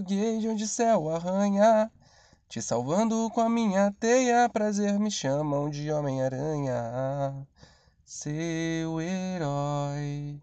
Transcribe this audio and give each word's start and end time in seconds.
foguete 0.00 0.48
onde 0.48 0.66
céu 0.66 1.10
arranha. 1.10 1.90
Te 2.48 2.60
salvando 2.60 3.30
com 3.30 3.40
a 3.40 3.48
minha 3.48 3.94
teia, 4.00 4.48
prazer 4.48 4.98
me 4.98 5.10
chamam 5.10 5.68
de 5.68 5.92
Homem-Aranha. 5.92 7.46
Seu 8.04 9.00
herói. 9.00 10.40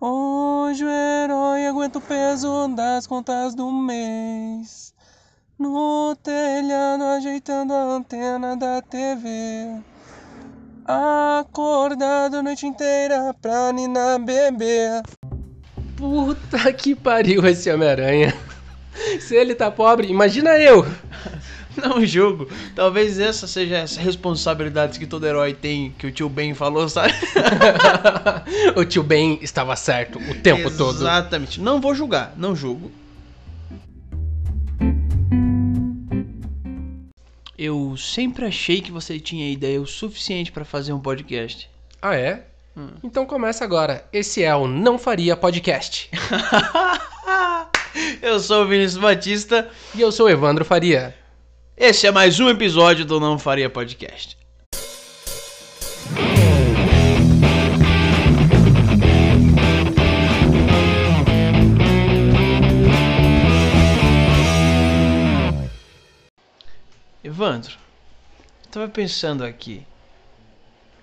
Hoje 0.00 0.84
o 0.84 0.88
herói 0.88 1.66
aguenta 1.66 1.98
o 1.98 2.02
peso 2.02 2.68
das 2.68 3.06
contas 3.06 3.54
do 3.54 3.70
mês. 3.70 4.92
No 5.58 6.16
telhado 6.16 7.04
ajeitando 7.04 7.74
a 7.74 7.82
antena 7.82 8.56
da 8.56 8.82
TV. 8.82 9.78
Acordado 10.84 12.38
a 12.38 12.42
noite 12.42 12.66
inteira 12.66 13.34
pra 13.40 13.72
Nina 13.72 14.18
beber. 14.18 15.02
Puta 15.96 16.72
que 16.72 16.96
pariu 16.96 17.46
esse 17.46 17.70
Homem-Aranha. 17.70 18.34
Se 19.20 19.34
ele 19.34 19.54
tá 19.54 19.70
pobre, 19.70 20.08
imagina 20.08 20.58
eu. 20.58 20.86
Não 21.76 22.06
julgo. 22.06 22.48
Talvez 22.74 23.18
essa 23.18 23.46
seja 23.48 23.78
essa 23.78 24.00
responsabilidade 24.00 24.98
que 24.98 25.06
todo 25.06 25.26
herói 25.26 25.52
tem, 25.52 25.92
que 25.98 26.06
o 26.06 26.12
tio 26.12 26.28
Ben 26.28 26.54
falou, 26.54 26.88
sabe? 26.88 27.12
o 28.76 28.84
tio 28.84 29.02
Ben 29.02 29.38
estava 29.42 29.74
certo 29.74 30.18
o 30.18 30.34
tempo 30.36 30.60
Exatamente. 30.60 30.76
todo. 30.76 30.96
Exatamente. 30.96 31.60
Não 31.60 31.80
vou 31.80 31.94
julgar, 31.94 32.32
não 32.36 32.54
julgo. 32.54 32.92
Eu 37.58 37.96
sempre 37.96 38.44
achei 38.44 38.80
que 38.80 38.92
você 38.92 39.18
tinha 39.18 39.50
ideia 39.50 39.80
o 39.80 39.86
suficiente 39.86 40.52
pra 40.52 40.64
fazer 40.64 40.92
um 40.92 41.00
podcast. 41.00 41.68
Ah, 42.00 42.14
é? 42.14 42.44
Então 43.02 43.24
começa 43.24 43.64
agora. 43.64 44.04
Esse 44.12 44.42
é 44.42 44.54
o 44.54 44.66
Não 44.66 44.98
Faria 44.98 45.36
Podcast. 45.36 46.10
Eu 48.20 48.40
sou 48.40 48.64
o 48.64 48.66
Vinícius 48.66 49.00
Batista. 49.00 49.68
E 49.94 50.00
eu 50.00 50.10
sou 50.10 50.26
o 50.26 50.30
Evandro 50.30 50.64
Faria. 50.64 51.14
Esse 51.76 52.06
é 52.06 52.10
mais 52.10 52.38
um 52.40 52.48
episódio 52.48 53.04
do 53.04 53.20
Não 53.20 53.38
Faria 53.38 53.70
Podcast. 53.70 54.36
Evandro, 67.22 67.72
eu 68.64 68.70
tava 68.70 68.88
pensando 68.88 69.44
aqui. 69.44 69.84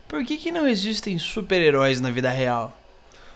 Por 0.08 0.24
que, 0.24 0.38
que 0.38 0.52
não 0.52 0.68
existem 0.68 1.18
super-heróis 1.18 2.00
na 2.00 2.12
vida 2.12 2.30
real? 2.30 2.81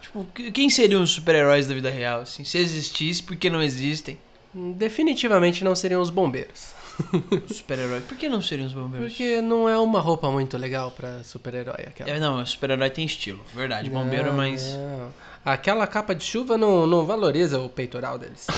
Tipo, 0.05 0.25
que- 0.33 0.51
quem 0.51 0.69
seriam 0.69 1.01
os 1.01 1.11
super-heróis 1.11 1.67
da 1.67 1.73
vida 1.73 1.89
real? 1.89 2.21
Assim, 2.21 2.43
se 2.43 2.57
existisse, 2.57 3.21
por 3.23 3.35
que 3.35 3.49
não 3.49 3.61
existem? 3.61 4.17
Definitivamente 4.53 5.63
não 5.63 5.75
seriam 5.75 6.01
os 6.01 6.09
bombeiros. 6.09 6.73
Super-heróis. 7.51 8.03
Por 8.05 8.17
que 8.17 8.29
não 8.29 8.41
seriam 8.41 8.67
os 8.67 8.73
bombeiros? 8.73 9.09
Porque 9.09 9.41
não 9.41 9.67
é 9.67 9.77
uma 9.77 9.99
roupa 9.99 10.31
muito 10.31 10.57
legal 10.57 10.91
pra 10.91 11.23
super-herói 11.23 11.83
aquela. 11.87 12.09
É, 12.09 12.19
não, 12.19 12.45
super-herói 12.45 12.89
tem 12.89 13.05
estilo, 13.05 13.41
verdade. 13.53 13.89
Bombeiro 13.89 14.27
é 14.27 14.29
Não, 14.29 14.37
mais. 14.37 14.63
não. 14.75 15.11
Aquela 15.43 15.85
capa 15.85 16.15
de 16.15 16.23
chuva 16.23 16.57
não, 16.57 16.87
não 16.87 17.05
valoriza 17.05 17.59
o 17.59 17.67
peitoral 17.69 18.17
deles. 18.17 18.47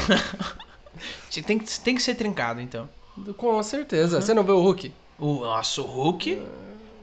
Tem, 1.45 1.59
que- 1.59 1.79
tem 1.81 1.93
que 1.95 2.01
ser 2.01 2.15
trincado, 2.15 2.59
então. 2.59 2.89
Com 3.37 3.61
certeza. 3.61 4.19
Você 4.21 4.33
não 4.33 4.43
vê 4.43 4.51
o 4.51 4.59
Hulk? 4.61 4.91
O, 5.19 5.41
nossa, 5.41 5.81
o 5.81 5.85
Hulk. 5.85 6.41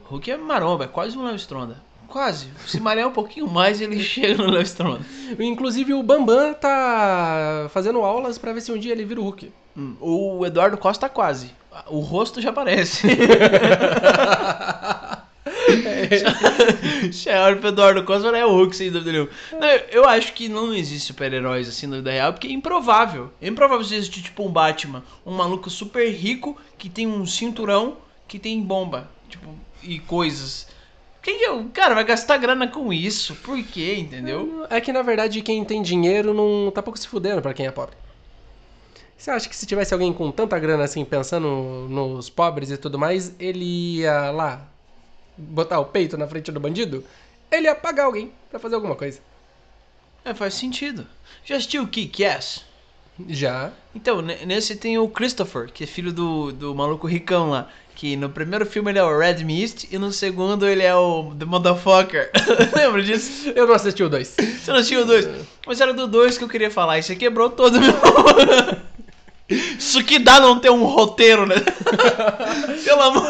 Hulk 0.05 0.31
é 0.31 0.35
maromba, 0.37 0.83
é 0.83 0.87
quase 0.87 1.17
um 1.17 1.23
Léo 1.23 1.35
Stronda. 1.37 1.81
Quase. 2.07 2.47
Se 2.67 2.79
marear 2.79 3.07
um 3.07 3.11
pouquinho 3.11 3.47
mais, 3.47 3.81
ele 3.81 3.99
chega 4.03 4.35
no 4.41 4.49
Léo 4.51 4.61
Stronda. 4.63 5.05
Inclusive 5.39 5.93
o 5.93 6.03
Bambam 6.03 6.53
tá 6.53 7.67
fazendo 7.71 7.99
aulas 7.99 8.37
pra 8.37 8.53
ver 8.53 8.61
se 8.61 8.71
um 8.71 8.77
dia 8.77 8.91
ele 8.91 9.05
vira 9.05 9.19
o 9.19 9.23
Hulk. 9.23 9.51
Hum, 9.77 9.95
O 9.99 10.45
Eduardo 10.45 10.77
Costa 10.77 11.09
quase. 11.09 11.51
O 11.87 11.99
rosto 11.99 12.39
já 12.41 12.51
aparece. 12.51 13.05
Você 17.11 17.29
olha 17.29 17.55
pro 17.57 17.69
Eduardo 17.69 18.03
Costa 18.03 18.35
é 18.35 18.45
o 18.45 18.51
Hulk, 18.51 18.75
sem 18.75 18.91
dúvida 18.91 19.11
nenhuma. 19.11 19.29
Não, 19.59 19.67
eu, 19.67 19.79
eu 19.91 20.05
acho 20.09 20.33
que 20.33 20.47
não 20.47 20.73
existe 20.73 21.07
super-heróis 21.07 21.67
assim 21.67 21.87
na 21.87 21.97
vida 21.97 22.11
real, 22.11 22.33
porque 22.33 22.47
é 22.47 22.51
improvável. 22.51 23.31
É 23.41 23.47
improvável 23.47 23.85
existir 23.85 24.21
tipo 24.21 24.43
um 24.45 24.51
Batman, 24.51 25.03
um 25.25 25.33
maluco 25.33 25.69
super 25.69 26.09
rico 26.09 26.57
que 26.77 26.89
tem 26.89 27.07
um 27.07 27.25
cinturão 27.25 27.97
que 28.27 28.39
tem 28.39 28.61
bomba, 28.61 29.09
tipo, 29.29 29.49
e 29.83 29.99
coisas. 29.99 30.67
Quem 31.25 31.39
que 31.39 31.43
é 31.43 31.51
o 31.51 31.65
cara 31.69 31.95
vai 31.95 32.03
gastar 32.03 32.37
grana 32.37 32.67
com 32.67 32.93
isso? 32.93 33.33
Por 33.37 33.61
quê, 33.63 33.95
entendeu? 33.95 34.67
É 34.69 34.79
que 34.79 34.93
na 34.93 35.01
verdade 35.01 35.41
quem 35.41 35.65
tem 35.65 35.81
dinheiro 35.81 36.35
não 36.35 36.69
tá 36.71 36.83
pouco 36.83 36.99
se 36.99 37.07
fudendo 37.07 37.41
pra 37.41 37.51
quem 37.51 37.65
é 37.65 37.71
pobre. 37.71 37.95
Você 39.17 39.31
acha 39.31 39.49
que 39.49 39.55
se 39.55 39.65
tivesse 39.65 39.91
alguém 39.91 40.13
com 40.13 40.29
tanta 40.31 40.59
grana 40.59 40.83
assim, 40.83 41.03
pensando 41.03 41.87
nos 41.89 42.29
pobres 42.29 42.69
e 42.69 42.77
tudo 42.77 42.99
mais, 42.99 43.33
ele 43.39 43.97
ia 44.01 44.29
lá 44.29 44.67
botar 45.35 45.79
o 45.79 45.85
peito 45.85 46.15
na 46.15 46.27
frente 46.27 46.51
do 46.51 46.59
bandido? 46.59 47.03
Ele 47.51 47.65
ia 47.65 47.73
pagar 47.73 48.05
alguém 48.05 48.31
pra 48.51 48.59
fazer 48.59 48.75
alguma 48.75 48.95
coisa. 48.95 49.19
É, 50.23 50.31
faz 50.35 50.53
sentido. 50.53 51.07
Já 51.43 51.55
assistiu 51.55 51.83
o 51.83 51.87
Kick-Ass? 51.87 52.63
Já. 53.27 53.71
Então, 53.95 54.21
ne- 54.21 54.45
nesse 54.45 54.75
tem 54.75 54.97
o 54.99 55.09
Christopher, 55.09 55.71
que 55.71 55.85
é 55.85 55.87
filho 55.87 56.13
do, 56.13 56.51
do 56.51 56.75
maluco 56.75 57.07
ricão 57.07 57.49
lá. 57.49 57.67
Que 57.95 58.17
no 58.17 58.29
primeiro 58.29 58.65
filme 58.65 58.91
ele 58.91 58.99
é 58.99 59.03
o 59.03 59.17
Red 59.17 59.43
Mist 59.45 59.87
e 59.89 59.97
no 59.97 60.11
segundo 60.11 60.67
ele 60.67 60.83
é 60.83 60.93
o 60.93 61.33
The 61.39 61.45
Motherfucker. 61.45 62.29
Lembra 62.75 63.01
disso? 63.01 63.49
Eu 63.55 63.65
não 63.65 63.73
assisti 63.73 64.03
o 64.03 64.09
2. 64.09 64.27
Você 64.27 64.71
não 64.71 64.79
assistiu 64.79 65.03
o 65.03 65.05
dois? 65.05 65.27
Mas 65.65 65.79
era 65.79 65.93
do 65.93 66.05
dois 66.05 66.37
que 66.37 66.43
eu 66.43 66.49
queria 66.49 66.69
falar. 66.69 67.01
Você 67.01 67.15
quebrou 67.15 67.49
todo 67.49 67.79
meu. 67.79 67.93
Isso 69.47 70.03
que 70.03 70.19
dá 70.19 70.39
não 70.39 70.59
ter 70.59 70.71
um 70.71 70.83
roteiro, 70.83 71.45
né? 71.45 71.55
Pelo 72.83 73.01
amor, 73.01 73.29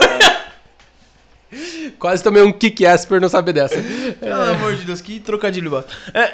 Quase 1.99 2.23
tomei 2.23 2.41
um 2.41 2.51
kick-ass 2.51 3.05
por 3.05 3.21
não 3.21 3.29
saber 3.29 3.53
dessa. 3.53 3.75
pelo 4.19 4.41
amor 4.41 4.75
de 4.75 4.83
Deus, 4.83 4.99
que 4.99 5.19
trocadilho 5.19 5.69
bosta. 5.69 5.93
É. 6.13 6.33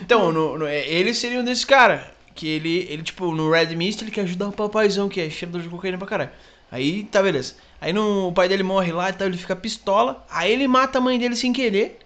Então, 0.00 0.30
no, 0.32 0.58
no, 0.58 0.66
é, 0.66 0.86
ele 0.86 1.14
seria 1.14 1.40
um 1.40 1.44
desses 1.44 1.64
cara 1.64 2.12
Que 2.34 2.48
ele, 2.48 2.86
ele, 2.90 3.02
tipo, 3.02 3.32
no 3.32 3.50
Red 3.50 3.74
Mist, 3.74 4.02
ele 4.02 4.10
quer 4.10 4.22
ajudar 4.22 4.48
o 4.48 4.52
papaizão, 4.52 5.08
que 5.08 5.20
é 5.20 5.30
cheirador 5.30 5.62
de 5.62 5.68
cocaína 5.68 5.98
pra 5.98 6.06
caralho. 6.06 6.30
Aí, 6.72 7.04
tá, 7.04 7.22
beleza. 7.22 7.54
Aí 7.78 7.92
no, 7.92 8.28
o 8.28 8.32
pai 8.32 8.48
dele 8.48 8.62
morre 8.62 8.92
lá 8.92 9.10
e 9.10 9.12
tal, 9.12 9.28
ele 9.28 9.36
fica 9.36 9.54
pistola. 9.54 10.24
Aí 10.30 10.50
ele 10.50 10.66
mata 10.66 10.96
a 10.96 11.00
mãe 11.00 11.18
dele 11.18 11.36
sem 11.36 11.52
querer. 11.52 11.98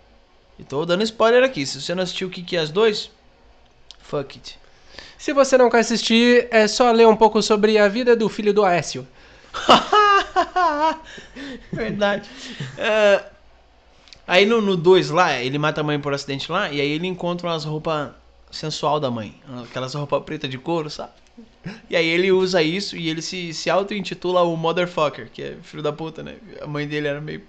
E 0.58 0.64
tô 0.64 0.84
dando 0.84 1.04
spoiler 1.04 1.44
aqui. 1.44 1.64
Se 1.64 1.80
você 1.80 1.94
não 1.94 2.02
assistiu 2.02 2.26
o 2.26 2.30
que 2.30 2.42
que 2.42 2.56
é 2.56 2.60
as 2.60 2.70
dois, 2.70 3.08
fuck 4.00 4.36
it. 4.36 4.58
Se 5.16 5.32
você 5.32 5.56
não 5.56 5.70
quer 5.70 5.78
assistir, 5.78 6.48
é 6.50 6.66
só 6.66 6.90
ler 6.90 7.06
um 7.06 7.14
pouco 7.14 7.40
sobre 7.42 7.78
a 7.78 7.88
vida 7.88 8.16
do 8.16 8.28
filho 8.28 8.52
do 8.52 8.64
Aécio. 8.64 9.06
Verdade. 11.72 12.28
É, 12.76 13.24
aí 14.26 14.46
no 14.46 14.76
2 14.76 15.10
lá, 15.10 15.40
ele 15.40 15.58
mata 15.58 15.80
a 15.80 15.84
mãe 15.84 16.00
por 16.00 16.12
acidente 16.12 16.50
lá, 16.50 16.70
e 16.70 16.80
aí 16.80 16.90
ele 16.90 17.06
encontra 17.06 17.48
umas 17.48 17.64
roupas 17.64 18.10
sensual 18.50 18.98
da 18.98 19.10
mãe. 19.10 19.40
Aquelas 19.64 19.94
roupas 19.94 20.24
preta 20.24 20.48
de 20.48 20.58
couro, 20.58 20.90
sabe? 20.90 21.12
E 21.90 21.96
aí 21.96 22.06
ele 22.06 22.30
usa 22.32 22.62
isso 22.62 22.96
e 22.96 23.08
ele 23.08 23.20
se, 23.20 23.52
se 23.52 23.68
auto-intitula 23.68 24.42
o 24.42 24.56
Motherfucker, 24.56 25.28
que 25.32 25.42
é 25.42 25.56
filho 25.62 25.82
da 25.82 25.92
puta, 25.92 26.22
né? 26.22 26.36
A 26.60 26.66
mãe 26.66 26.86
dele 26.86 27.08
era 27.08 27.20
meio. 27.20 27.42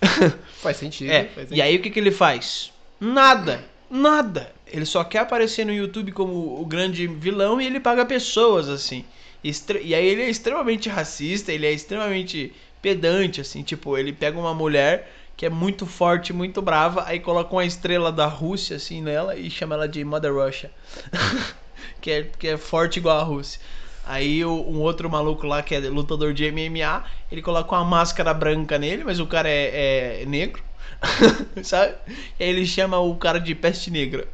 Faz 0.62 0.76
sentido. 0.76 1.10
É, 1.10 1.24
faz 1.24 1.46
e 1.46 1.48
sentido. 1.48 1.62
aí 1.62 1.76
o 1.76 1.82
que, 1.82 1.90
que 1.90 1.98
ele 1.98 2.12
faz? 2.12 2.72
Nada, 3.00 3.64
nada. 3.90 4.52
Ele 4.66 4.84
só 4.84 5.04
quer 5.04 5.20
aparecer 5.20 5.66
no 5.66 5.72
YouTube 5.72 6.12
como 6.12 6.60
o 6.60 6.64
grande 6.64 7.06
vilão 7.06 7.60
e 7.60 7.66
ele 7.66 7.80
paga 7.80 8.04
pessoas, 8.06 8.68
assim. 8.68 9.04
E 9.42 9.94
aí 9.94 10.06
ele 10.06 10.22
é 10.22 10.30
extremamente 10.30 10.88
racista, 10.88 11.52
ele 11.52 11.66
é 11.66 11.72
extremamente 11.72 12.52
pedante, 12.80 13.40
assim. 13.40 13.62
Tipo, 13.62 13.96
ele 13.96 14.12
pega 14.12 14.38
uma 14.38 14.54
mulher 14.54 15.12
que 15.36 15.44
é 15.44 15.50
muito 15.50 15.84
forte, 15.84 16.32
muito 16.32 16.62
brava, 16.62 17.04
aí 17.06 17.20
coloca 17.20 17.52
uma 17.54 17.64
estrela 17.64 18.10
da 18.10 18.26
Rússia, 18.26 18.76
assim, 18.76 19.02
nela 19.02 19.36
e 19.36 19.50
chama 19.50 19.74
ela 19.74 19.88
de 19.88 20.02
Mother 20.02 20.32
Russia. 20.32 20.70
que, 22.00 22.10
é, 22.10 22.22
que 22.38 22.48
é 22.48 22.56
forte 22.56 22.98
igual 22.98 23.18
a 23.18 23.22
Rússia. 23.22 23.60
Aí 24.04 24.44
o- 24.44 24.50
um 24.70 24.80
outro 24.80 25.10
maluco 25.10 25.46
lá 25.46 25.62
que 25.62 25.74
é 25.74 25.80
lutador 25.80 26.32
de 26.32 26.44
MMA, 26.44 27.02
ele 27.30 27.42
coloca 27.42 27.74
uma 27.74 27.84
máscara 27.84 28.32
branca 28.32 28.78
nele, 28.78 29.02
mas 29.04 29.18
o 29.18 29.26
cara 29.26 29.48
é, 29.48 30.22
é 30.22 30.26
negro. 30.26 30.62
Sabe? 31.62 31.94
E 32.38 32.44
aí 32.44 32.50
ele 32.50 32.64
chama 32.66 32.98
o 33.00 33.16
cara 33.16 33.38
de 33.40 33.54
peste 33.54 33.90
negra. 33.90 34.26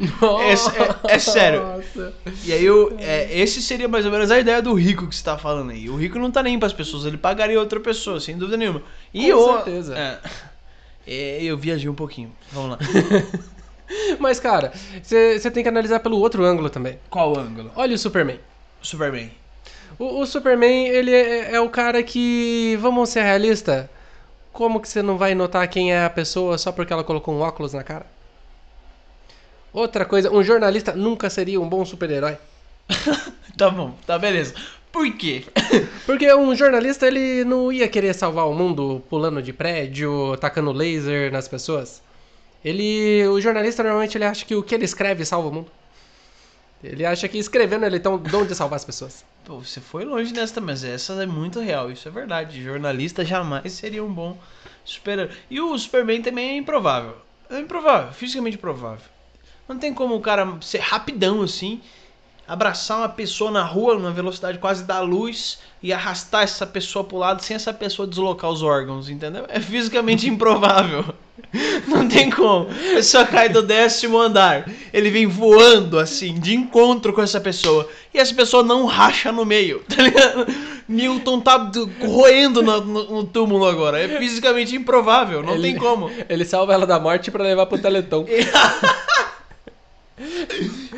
é- 0.00 1.14
é 1.14 1.18
sério. 1.18 1.62
Nossa. 1.62 2.12
E 2.44 2.52
aí 2.52 2.68
o, 2.70 2.96
é, 2.98 3.38
esse 3.38 3.60
seria 3.62 3.86
mais 3.86 4.04
ou 4.06 4.10
menos 4.12 4.30
a 4.30 4.38
ideia 4.38 4.60
do 4.62 4.72
rico 4.74 5.06
que 5.06 5.14
você 5.14 5.22
tá 5.22 5.36
falando 5.38 5.70
aí. 5.70 5.88
O 5.88 5.96
rico 5.96 6.18
não 6.18 6.30
tá 6.30 6.42
nem 6.42 6.58
pras 6.58 6.72
pessoas, 6.72 7.04
ele 7.04 7.16
pagaria 7.18 7.58
outra 7.60 7.78
pessoa, 7.80 8.18
sem 8.18 8.36
dúvida 8.36 8.56
nenhuma. 8.56 8.82
E 9.12 9.30
Com 9.30 9.38
o- 9.38 9.54
certeza. 9.54 9.96
é. 9.98 10.18
É, 11.06 11.42
eu 11.42 11.56
viajei 11.56 11.88
um 11.88 11.94
pouquinho. 11.94 12.32
Vamos 12.52 12.70
lá. 12.72 12.78
Mas, 14.18 14.38
cara, 14.38 14.72
você 15.02 15.50
tem 15.50 15.62
que 15.62 15.68
analisar 15.68 16.00
pelo 16.00 16.18
outro 16.18 16.44
ângulo 16.44 16.70
também. 16.70 16.98
Qual 17.08 17.38
ângulo? 17.38 17.70
Olha 17.76 17.94
o 17.94 17.98
Superman. 17.98 18.38
Superman. 18.80 19.30
O, 19.98 20.20
o 20.20 20.26
Superman, 20.26 20.88
ele 20.88 21.12
é, 21.12 21.54
é 21.54 21.60
o 21.60 21.68
cara 21.68 22.02
que, 22.02 22.78
vamos 22.80 23.10
ser 23.10 23.22
realista, 23.22 23.90
como 24.52 24.80
que 24.80 24.88
você 24.88 25.02
não 25.02 25.18
vai 25.18 25.34
notar 25.34 25.68
quem 25.68 25.92
é 25.92 26.04
a 26.04 26.10
pessoa 26.10 26.56
só 26.56 26.72
porque 26.72 26.92
ela 26.92 27.04
colocou 27.04 27.34
um 27.34 27.40
óculos 27.40 27.72
na 27.72 27.82
cara? 27.82 28.06
Outra 29.72 30.04
coisa, 30.04 30.32
um 30.32 30.42
jornalista 30.42 30.92
nunca 30.92 31.30
seria 31.30 31.60
um 31.60 31.68
bom 31.68 31.84
super-herói. 31.84 32.36
Tá 33.56 33.68
bom, 33.68 33.94
tá 34.06 34.18
beleza. 34.18 34.54
Por 34.90 35.12
quê? 35.12 35.44
Porque 36.06 36.32
um 36.34 36.54
jornalista, 36.54 37.06
ele 37.06 37.44
não 37.44 37.70
ia 37.70 37.86
querer 37.88 38.14
salvar 38.14 38.48
o 38.48 38.54
mundo 38.54 39.02
pulando 39.10 39.42
de 39.42 39.52
prédio, 39.52 40.34
tacando 40.38 40.72
laser 40.72 41.30
nas 41.30 41.46
pessoas. 41.46 42.00
Ele, 42.64 43.26
o 43.28 43.40
jornalista 43.40 43.82
normalmente 43.82 44.16
ele 44.16 44.24
acha 44.24 44.44
que 44.44 44.54
o 44.54 44.62
que 44.62 44.74
ele 44.74 44.84
escreve 44.84 45.24
salva 45.24 45.48
o 45.48 45.52
mundo. 45.52 45.70
Ele 46.82 47.04
acha 47.04 47.28
que 47.28 47.38
escrevendo 47.38 47.84
ele 47.84 48.00
tem 48.00 48.10
o 48.10 48.16
dom 48.16 48.44
de 48.44 48.54
salvar 48.54 48.76
as 48.76 48.84
pessoas. 48.84 49.24
Pô, 49.44 49.58
você 49.58 49.80
foi 49.80 50.04
longe 50.04 50.32
nessa, 50.32 50.60
mas 50.60 50.82
essa 50.82 51.12
é 51.22 51.26
muito 51.26 51.60
real, 51.60 51.90
isso 51.90 52.08
é 52.08 52.10
verdade. 52.10 52.62
Jornalista 52.62 53.24
jamais 53.24 53.72
seria 53.72 54.02
um 54.02 54.12
bom 54.12 54.38
super 54.84 55.30
E 55.50 55.60
o 55.60 55.76
Superman 55.78 56.22
também 56.22 56.50
é 56.50 56.56
improvável. 56.56 57.16
É 57.50 57.58
improvável, 57.58 58.12
fisicamente 58.12 58.56
improvável. 58.56 59.04
Não 59.68 59.78
tem 59.78 59.92
como 59.92 60.14
o 60.14 60.20
cara 60.20 60.56
ser 60.60 60.78
rapidão 60.78 61.42
assim, 61.42 61.80
abraçar 62.52 62.98
uma 62.98 63.08
pessoa 63.08 63.48
na 63.50 63.62
rua 63.62 63.94
numa 63.94 64.10
velocidade 64.10 64.58
quase 64.58 64.82
da 64.82 65.00
luz 65.00 65.60
e 65.80 65.92
arrastar 65.92 66.42
essa 66.42 66.66
pessoa 66.66 67.04
pro 67.04 67.16
lado 67.16 67.42
sem 67.42 67.54
essa 67.54 67.72
pessoa 67.72 68.08
deslocar 68.08 68.50
os 68.50 68.60
órgãos, 68.62 69.08
entendeu? 69.08 69.44
É 69.48 69.60
fisicamente 69.60 70.26
improvável. 70.28 71.04
Não 71.86 72.06
tem 72.08 72.28
como. 72.28 72.68
A 72.70 72.94
pessoa 72.96 73.24
cai 73.24 73.48
do 73.48 73.62
décimo 73.62 74.18
andar. 74.18 74.68
Ele 74.92 75.10
vem 75.10 75.26
voando 75.26 75.98
assim, 75.98 76.38
de 76.38 76.54
encontro 76.54 77.12
com 77.12 77.22
essa 77.22 77.40
pessoa. 77.40 77.88
E 78.12 78.18
essa 78.18 78.34
pessoa 78.34 78.62
não 78.62 78.84
racha 78.84 79.30
no 79.30 79.44
meio, 79.44 79.82
tá 79.88 80.02
ligado? 80.02 80.46
Newton 80.88 81.40
tá 81.40 81.56
do- 81.56 81.88
roendo 82.00 82.62
no, 82.62 82.80
no- 82.80 83.24
túmulo 83.24 83.64
agora. 83.66 84.00
É 84.00 84.18
fisicamente 84.18 84.74
improvável, 84.74 85.40
não 85.42 85.54
Ele- 85.54 85.62
tem 85.62 85.76
como. 85.76 86.10
Ele 86.28 86.44
salva 86.44 86.72
ela 86.74 86.86
da 86.86 86.98
morte 86.98 87.30
pra 87.30 87.44
levar 87.44 87.66
pro 87.66 87.78
Teleton. 87.78 88.26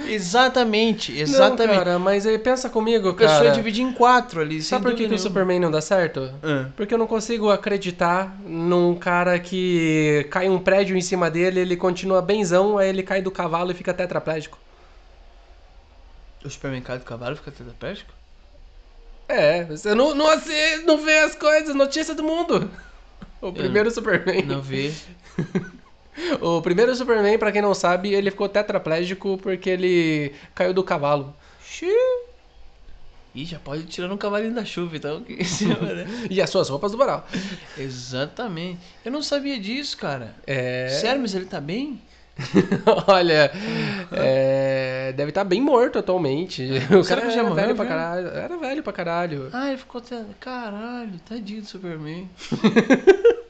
Exatamente, 0.09 1.13
Não, 1.13 1.21
exatamente. 1.21 1.79
cara, 1.79 1.99
mas 1.99 2.27
aí 2.27 2.39
pensa 2.39 2.69
comigo, 2.69 3.11
a 3.11 3.15
pessoa 3.15 3.39
cara. 3.39 3.51
divide 3.51 3.83
em 3.83 3.93
quatro 3.93 4.41
ali. 4.41 4.63
Sabe 4.63 4.85
por 4.85 4.95
que, 4.95 5.09
que 5.09 5.15
o 5.15 5.19
Superman 5.19 5.61
não 5.61 5.71
dá 5.71 5.81
certo? 5.81 6.33
Ah. 6.43 6.69
Porque 6.77 6.93
eu 6.93 6.99
não 6.99 7.07
consigo 7.07 7.51
acreditar 7.51 8.37
num 8.45 8.95
cara 8.95 9.39
que 9.39 10.27
cai 10.31 10.49
um 10.49 10.59
prédio 10.59 10.97
em 10.97 11.01
cima 11.01 11.31
dele, 11.31 11.61
ele 11.61 11.77
continua 11.77 12.21
benzão, 12.21 12.79
aí 12.79 12.89
ele 12.89 13.03
cai 13.03 13.23
do 13.23 13.31
cavalo 13.31 13.71
e 13.71 13.75
fica 13.75 13.95
tetraplégico. 13.95 14.59
O 16.45 16.51
supermercado 16.51 17.01
do 17.01 17.05
cavalo 17.05 17.37
fica 17.37 17.53
tetraplégico? 17.53 18.13
É, 19.29 19.65
você 19.65 19.95
não, 19.95 20.15
não, 20.15 20.27
não 20.85 20.99
vê 20.99 21.19
as 21.21 21.35
coisas, 21.35 21.75
notícia 21.75 22.15
do 22.15 22.23
mundo. 22.23 22.71
O 23.41 23.53
primeiro 23.53 23.91
Superman. 23.91 24.43
Não 24.43 24.63
vê. 24.63 24.93
O 26.41 26.61
primeiro 26.61 26.95
Superman, 26.95 27.39
pra 27.39 27.51
quem 27.53 27.63
não 27.63 27.75
sabe, 27.75 28.13
ele 28.13 28.31
ficou 28.31 28.49
tetraplégico 28.49 29.39
porque 29.39 29.71
ele 29.71 30.35
caiu 30.55 30.75
do 30.75 30.85
cavalo. 30.85 31.35
Ih, 33.35 33.47
já 33.47 33.59
pode 33.59 33.85
tirar 33.85 34.13
um 34.13 34.17
cavalinho 34.19 34.55
da 34.55 34.63
chuva, 34.65 34.95
então. 34.97 35.23
que- 35.23 35.39
E 36.31 36.41
as 36.43 36.51
suas 36.51 36.69
roupas 36.69 36.93
do 36.93 36.99
varal. 36.99 37.27
Exatamente. 37.79 38.81
Eu 39.05 39.11
não 39.11 39.23
sabia 39.23 39.59
disso, 39.59 39.97
cara. 39.97 40.35
É. 40.47 40.89
Sério, 41.01 41.23
mas 41.23 41.35
ele 41.35 41.47
tá 41.47 41.61
bem? 41.61 41.99
Olha, 43.09 43.51
é, 44.11 45.13
deve 45.17 45.31
estar 45.31 45.45
bem 45.45 45.61
morto 45.63 45.99
atualmente. 45.99 46.63
O 46.95 47.05
Será 47.05 47.23
cara 47.23 47.31
já 47.33 47.41
era 47.41 47.49
morreu, 47.49 47.65
velho 47.65 47.77
pra 47.77 47.87
caralho. 47.87 48.29
Era 48.29 48.57
velho 48.59 48.83
pra 48.83 48.93
caralho. 48.93 49.49
Ah, 49.53 49.69
ele 49.69 49.79
ficou 49.79 49.99
até. 50.01 50.23
Caralho, 50.41 51.19
tadinho 51.29 51.63
do 51.63 51.69
Superman. 51.69 52.29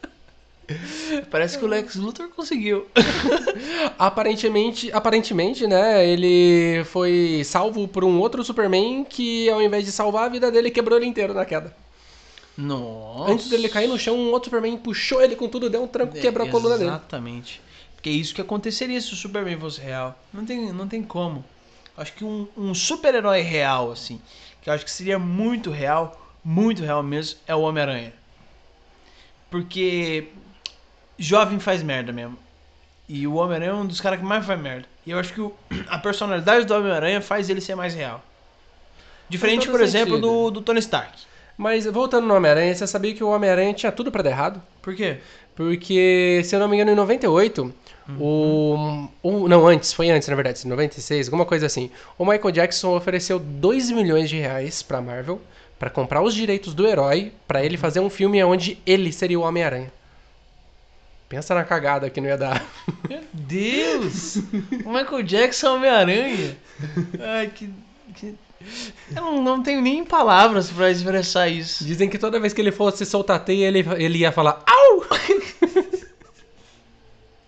Parece 1.31 1.59
que 1.59 1.65
o 1.65 1.69
Lex 1.69 1.97
Luthor 1.97 2.29
conseguiu. 2.29 2.87
Aparentemente, 3.99 4.91
aparentemente, 4.93 5.67
né, 5.67 6.07
ele 6.07 6.85
foi 6.85 7.43
salvo 7.45 7.87
por 7.89 8.05
um 8.05 8.19
outro 8.19 8.45
Superman 8.45 9.05
que 9.05 9.49
ao 9.51 9.63
invés 9.63 9.85
de 9.85 9.93
salvar 9.93 10.27
a 10.27 10.29
vida 10.29 10.51
dele, 10.51 10.71
quebrou 10.71 10.99
ele 10.99 11.07
inteiro 11.07 11.35
na 11.35 11.45
queda. 11.45 11.75
Nossa. 12.57 13.33
Antes 13.33 13.49
dele 13.49 13.69
cair 13.69 13.89
no 13.89 13.99
chão, 13.99 14.17
um 14.17 14.31
outro 14.31 14.51
Superman 14.51 14.77
puxou 14.77 15.23
ele 15.23 15.37
com 15.37 15.49
tudo, 15.49 15.71
deu 15.71 15.83
um 15.83 15.87
tranco, 15.87 16.15
quebrou 16.19 16.47
a 16.47 16.51
coluna 16.51 16.77
dele. 16.77 16.91
Exatamente. 16.91 17.61
Porque 17.95 18.11
é 18.11 18.13
isso 18.13 18.35
que 18.35 18.41
aconteceria 18.41 19.01
se 19.01 19.13
o 19.13 19.17
Superman 19.17 19.59
fosse 19.59 19.81
real. 19.81 20.19
Não 20.33 20.45
tem, 20.45 20.73
não 20.73 20.89
tem 20.89 21.03
como. 21.03 21.45
Acho 21.97 22.13
que 22.15 22.25
um, 22.25 22.49
um 22.57 22.75
super-herói 22.75 23.43
real, 23.43 23.93
assim, 23.93 24.21
que 24.61 24.69
eu 24.69 24.75
acho 24.75 24.85
que 24.85 24.91
seria 24.91 25.19
muito 25.19 25.71
real, 25.71 26.21
muito 26.45 26.83
real 26.83 27.03
mesmo, 27.03 27.39
é 27.47 27.55
o 27.55 27.61
Homem-Aranha. 27.61 28.13
Porque 29.51 30.29
jovem 31.23 31.59
faz 31.61 31.83
merda 31.83 32.13
mesmo. 32.13 32.39
E 33.09 33.27
o 33.27 33.35
Homem-Aranha 33.35 33.71
é 33.71 33.75
um 33.75 33.87
dos 33.87 34.01
caras 34.01 34.19
que 34.19 34.25
mais 34.25 34.45
faz 34.47 34.61
merda. 34.61 34.87
E 35.07 35.11
eu 35.11 35.19
acho 35.19 35.33
que 35.33 35.41
o- 35.41 35.53
a 35.89 35.99
personalidade 35.99 36.65
do 36.67 36.75
Homem-Aranha 36.75 37.21
faz 37.21 37.51
ele 37.51 37.61
ser 37.61 37.75
mais 37.75 37.95
real. 37.95 38.23
Diferente, 39.29 39.69
por 39.69 39.81
exemplo, 39.81 40.19
do, 40.21 40.51
do 40.51 40.61
Tony 40.63 40.79
Stark. 40.81 41.13
Mas 41.57 41.85
voltando 41.87 42.27
no 42.27 42.35
Homem-Aranha, 42.35 42.75
você 42.75 42.87
sabia 42.87 43.15
que 43.15 43.23
o 43.23 43.29
Homem-Aranha 43.29 43.73
tinha 43.75 43.93
tudo 43.93 44.11
pra 44.11 44.23
dar 44.23 44.31
errado? 44.31 44.63
Por 44.81 44.95
quê? 44.95 45.19
Porque, 45.55 46.41
se 46.45 46.55
eu 46.57 46.61
não 46.61 46.67
me 46.69 46.77
engano, 46.77 46.93
em 46.93 46.95
98, 46.95 47.73
o, 48.19 49.09
o. 49.23 49.49
Não, 49.49 49.67
antes, 49.67 49.93
foi 49.93 50.09
antes, 50.11 50.27
na 50.29 50.35
verdade, 50.35 50.61
em 50.65 50.69
96, 50.71 51.29
alguma 51.29 51.45
coisa 51.45 51.67
assim. 51.67 51.91
O 52.19 52.25
Michael 52.25 52.51
Jackson 52.53 52.97
ofereceu 52.97 53.39
2 53.39 53.91
milhões 53.91 54.31
de 54.31 54.39
reais 54.39 54.83
pra 54.83 55.01
Marvel 55.03 55.41
pra 55.79 55.91
comprar 55.91 56.23
os 56.23 56.35
direitos 56.35 56.73
do 56.75 56.87
herói 56.87 57.33
pra 57.47 57.63
ele 57.65 57.77
fazer 57.77 58.01
um 58.01 58.09
filme 58.09 58.43
onde 58.43 58.79
ele 58.87 59.13
seria 59.13 59.39
o 59.39 59.43
Homem-Aranha. 59.43 59.93
Pensa 61.33 61.55
na 61.55 61.65
cagada 61.65 62.11
que 62.11 62.21
não 62.21 62.29
ia 62.29 62.37
dar. 62.37 62.63
Meu 63.09 63.23
Deus! 63.33 64.37
o 64.85 64.93
Michael 64.93 65.23
Jackson 65.23 65.67
é 65.67 65.71
Homem-Aranha. 65.71 66.57
Ai, 67.19 67.47
que. 67.55 67.71
que- 68.15 68.35
Eu 69.17 69.23
não, 69.23 69.43
não 69.43 69.63
tenho 69.63 69.81
nem 69.81 70.05
palavras 70.05 70.71
pra 70.71 70.91
expressar 70.91 71.49
isso. 71.49 71.85
Dizem 71.87 72.07
que 72.11 72.19
toda 72.19 72.39
vez 72.39 72.53
que 72.53 72.61
ele 72.61 72.71
fosse 72.71 73.07
soltar 73.07 73.37
a 73.37 73.41
teia, 73.41 73.67
ele, 73.67 73.83
ele 73.97 74.19
ia 74.19 74.31
falar 74.31 74.63
AU! 74.67 75.07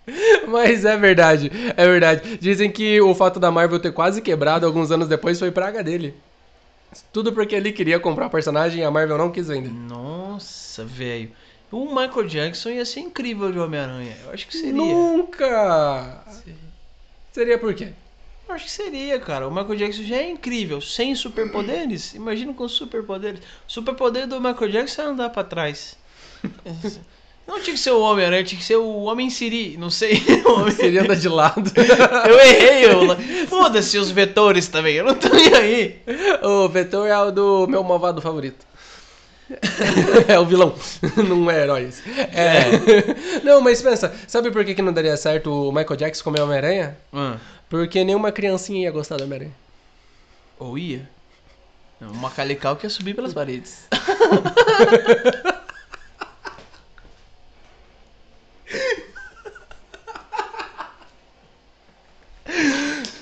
Mas 0.48 0.84
é 0.86 0.96
verdade, 0.96 1.50
é 1.76 1.86
verdade. 1.86 2.38
Dizem 2.38 2.70
que 2.70 2.98
o 3.02 3.14
fato 3.14 3.38
da 3.38 3.50
Marvel 3.50 3.78
ter 3.78 3.92
quase 3.92 4.22
quebrado 4.22 4.64
alguns 4.66 4.90
anos 4.90 5.08
depois 5.08 5.38
foi 5.38 5.50
praga 5.50 5.82
dele. 5.84 6.14
Tudo 7.12 7.34
porque 7.34 7.54
ele 7.54 7.70
queria 7.70 8.00
comprar 8.00 8.28
o 8.28 8.31
personagem 8.31 8.81
e 8.81 8.84
a 8.84 8.90
Marvel 8.90 9.19
não 9.19 9.31
quis 9.31 9.48
vender. 9.48 9.70
Nossa, 9.70 10.84
velho. 10.86 11.31
O 11.72 11.87
Michael 11.87 12.26
Jackson 12.28 12.70
ia 12.70 12.84
ser 12.84 13.00
incrível 13.00 13.50
de 13.50 13.58
Homem-Aranha. 13.58 14.16
Eu 14.25 14.32
acho 14.32 14.46
que 14.46 14.56
seria. 14.56 14.72
Nunca! 14.72 16.22
Seria 17.32 17.58
por 17.58 17.75
quê? 17.75 17.88
Eu 18.49 18.55
acho 18.55 18.66
que 18.66 18.70
seria, 18.70 19.19
cara. 19.19 19.49
O 19.49 19.50
Michael 19.50 19.76
Jackson 19.76 20.02
já 20.02 20.16
é 20.16 20.31
incrível. 20.31 20.81
Sem 20.81 21.14
superpoderes. 21.14 22.14
Imagina 22.14 22.53
com 22.53 22.69
superpoderes. 22.69 23.41
O 23.69 23.72
superpoder 23.72 24.27
do 24.29 24.41
Michael 24.41 24.70
Jackson 24.70 25.03
é 25.03 25.05
andar 25.06 25.31
pra 25.31 25.43
trás. 25.43 25.96
Não 27.46 27.60
tinha 27.60 27.74
que 27.74 27.81
ser 27.81 27.91
o 27.91 28.00
Homem-Aranha, 28.00 28.43
tinha 28.43 28.58
que 28.58 28.65
ser 28.65 28.77
o 28.77 29.03
Homem-Siri. 29.03 29.77
Não 29.77 29.91
sei. 29.91 30.22
O 30.46 30.60
Homem- 30.60 30.70
Seria 30.74 31.03
andar 31.03 31.17
de 31.17 31.29
lado. 31.29 31.70
Eu 32.29 32.39
errei, 32.41 32.84
eu... 32.86 33.46
Foda-se 33.48 33.98
os 33.98 34.10
vetores 34.10 34.69
também, 34.69 34.94
eu 34.96 35.05
não 35.05 35.15
tô 35.15 35.29
nem 35.29 35.53
aí. 35.55 35.98
o 36.43 36.69
Vetor 36.69 37.06
é 37.08 37.19
o 37.19 37.31
do 37.31 37.67
meu 37.69 37.82
malvado 37.84 38.20
favorito. 38.22 38.65
é 40.27 40.39
o 40.39 40.46
vilão, 40.46 40.74
não 41.29 41.51
é 41.51 41.63
herói. 41.63 41.84
esse. 41.84 42.03
É. 42.32 42.65
Não, 43.44 43.60
mas 43.60 43.82
pensa, 43.82 44.15
sabe 44.27 44.51
por 44.51 44.65
que, 44.65 44.74
que 44.74 44.81
não 44.81 44.93
daria 44.93 45.17
certo 45.17 45.69
o 45.69 45.72
Michael 45.72 45.96
Jackson 45.96 46.24
comer 46.24 46.41
Homem-Aranha? 46.41 46.96
Porque 47.69 48.03
nenhuma 48.05 48.32
criancinha 48.32 48.82
ia 48.82 48.91
gostar 48.91 49.17
do 49.17 49.24
Homem-Aranha. 49.24 49.53
Ou 50.58 50.79
ia. 50.79 51.08
O 52.01 52.15
Macalical 52.15 52.77
que 52.77 52.86
ia 52.86 52.91
subir 52.91 53.15
pelas 53.15 53.34
paredes. 53.34 53.86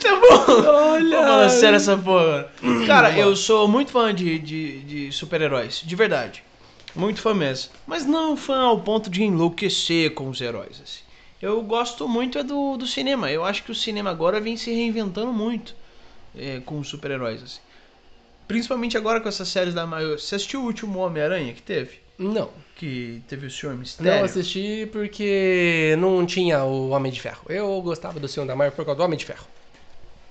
tá 0.00 0.20
bom. 0.20 0.66
Olha! 0.66 1.10
Vamos 1.10 1.24
falar 1.24 1.32
sério 1.52 1.76
essa 1.76 1.96
porra. 1.96 2.50
Cara, 2.86 3.16
eu 3.16 3.34
sou 3.36 3.68
muito 3.68 3.90
fã 3.92 4.14
de, 4.14 4.38
de, 4.38 4.80
de 4.82 5.12
super-heróis, 5.12 5.82
de 5.84 5.96
verdade. 5.96 6.42
Muito 6.94 7.20
fã 7.20 7.32
mesmo. 7.34 7.70
Mas 7.86 8.04
não 8.04 8.36
fã 8.36 8.60
ao 8.62 8.80
ponto 8.80 9.08
de 9.08 9.22
enlouquecer 9.22 10.12
com 10.14 10.28
os 10.28 10.40
heróis, 10.40 10.80
assim. 10.82 11.00
Eu 11.40 11.60
gosto 11.62 12.08
muito 12.08 12.38
é 12.38 12.42
do, 12.44 12.76
do 12.76 12.86
cinema. 12.86 13.30
Eu 13.30 13.44
acho 13.44 13.64
que 13.64 13.72
o 13.72 13.74
cinema 13.74 14.10
agora 14.10 14.40
vem 14.40 14.56
se 14.56 14.70
reinventando 14.72 15.32
muito 15.32 15.74
é, 16.36 16.60
com 16.64 16.78
os 16.78 16.88
super-heróis, 16.88 17.42
assim. 17.42 17.60
Principalmente 18.46 18.96
agora 18.96 19.20
com 19.20 19.28
essas 19.28 19.48
séries 19.48 19.74
da 19.74 19.86
Marvel. 19.86 20.18
Você 20.18 20.34
assistiu 20.34 20.60
o 20.62 20.66
último 20.66 20.98
Homem-Aranha 20.98 21.52
que 21.54 21.62
teve? 21.62 22.00
Não, 22.18 22.50
Que 22.76 23.22
teve 23.26 23.46
o 23.46 23.50
Senhor 23.50 23.74
Mistério? 23.76 24.12
não 24.18 24.24
assisti 24.24 24.88
porque 24.92 25.96
não 25.98 26.24
tinha 26.26 26.62
o 26.62 26.90
Homem 26.90 27.10
de 27.10 27.20
Ferro. 27.20 27.42
Eu 27.48 27.80
gostava 27.80 28.20
do 28.20 28.28
filme 28.28 28.46
da 28.46 28.54
Marvel 28.54 28.76
por 28.76 28.84
causa 28.84 28.98
do 28.98 29.04
Homem 29.04 29.18
de 29.18 29.24
Ferro. 29.24 29.46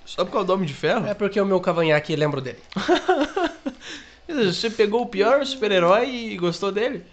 Só 0.06 0.26
por 0.26 0.32
causa 0.32 0.48
do 0.48 0.54
Homem 0.54 0.66
de 0.66 0.74
Ferro? 0.74 1.08
É 1.08 1.14
porque 1.14 1.40
o 1.40 1.46
meu 1.46 1.60
cavanhaque 1.60 2.16
lembro 2.16 2.42
dele. 2.42 2.60
Você 4.28 4.70
pegou 4.70 5.02
o 5.02 5.08
pior 5.08 5.46
super-herói 5.46 6.10
e 6.10 6.38
gostou 6.38 6.72
dele? 6.72 7.04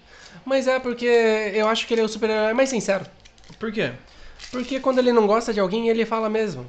Mas 0.44 0.66
é 0.66 0.78
porque 0.78 1.06
eu 1.54 1.68
acho 1.68 1.86
que 1.86 1.94
ele 1.94 2.00
é 2.00 2.04
o 2.04 2.08
super-herói 2.08 2.54
mais 2.54 2.68
sincero. 2.68 3.04
Por 3.58 3.72
quê? 3.72 3.92
Porque 4.50 4.80
quando 4.80 4.98
ele 4.98 5.12
não 5.12 5.26
gosta 5.26 5.52
de 5.52 5.60
alguém, 5.60 5.88
ele 5.88 6.06
fala 6.06 6.28
mesmo. 6.28 6.66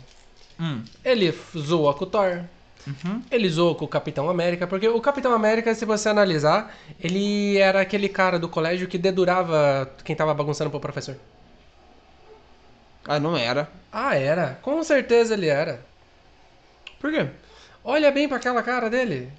Hum. 0.59 0.83
Ele 1.05 1.33
zoa 1.57 1.93
com 1.93 2.03
o 2.03 2.07
Thor. 2.07 2.43
Uhum. 2.87 3.21
Ele 3.29 3.49
zoou 3.49 3.75
com 3.75 3.85
o 3.85 3.87
Capitão 3.87 4.29
América, 4.29 4.65
porque 4.65 4.87
o 4.87 5.01
Capitão 5.01 5.33
América, 5.33 5.75
se 5.75 5.85
você 5.85 6.09
analisar, 6.09 6.75
ele 6.99 7.57
era 7.57 7.81
aquele 7.81 8.09
cara 8.09 8.39
do 8.39 8.49
colégio 8.49 8.87
que 8.87 8.97
dedurava 8.97 9.89
quem 10.03 10.15
tava 10.15 10.33
bagunçando 10.33 10.69
pro 10.71 10.79
professor. 10.79 11.15
Ah, 13.05 13.19
não 13.19 13.35
era. 13.37 13.69
Ah, 13.91 14.15
era. 14.15 14.59
Com 14.61 14.83
certeza 14.83 15.33
ele 15.33 15.47
era. 15.47 15.85
Por 16.99 17.11
quê? 17.11 17.27
Olha 17.83 18.11
bem 18.11 18.27
pra 18.27 18.37
aquela 18.37 18.61
cara 18.61 18.89
dele. 18.89 19.29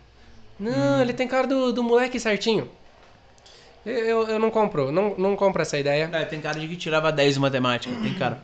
Não, 0.59 1.01
ele 1.01 1.13
tem 1.13 1.27
cara 1.29 1.47
do, 1.47 1.73
do 1.73 1.83
moleque 1.83 2.19
certinho. 2.21 2.69
Eu, 3.85 4.29
eu, 4.29 4.39
não 4.39 4.51
compro, 4.51 4.93
não, 4.93 5.15
não 5.17 5.35
compro 5.37 5.63
essa 5.63 5.79
ideia. 5.79 6.09
É, 6.13 6.25
tem 6.25 6.41
cara 6.41 6.59
de 6.61 6.69
que 6.69 6.77
tirava 6.77 7.11
10 7.11 7.37
em 7.37 7.41
matemática, 7.41 7.95
tem 8.03 8.15
cara. 8.15 8.39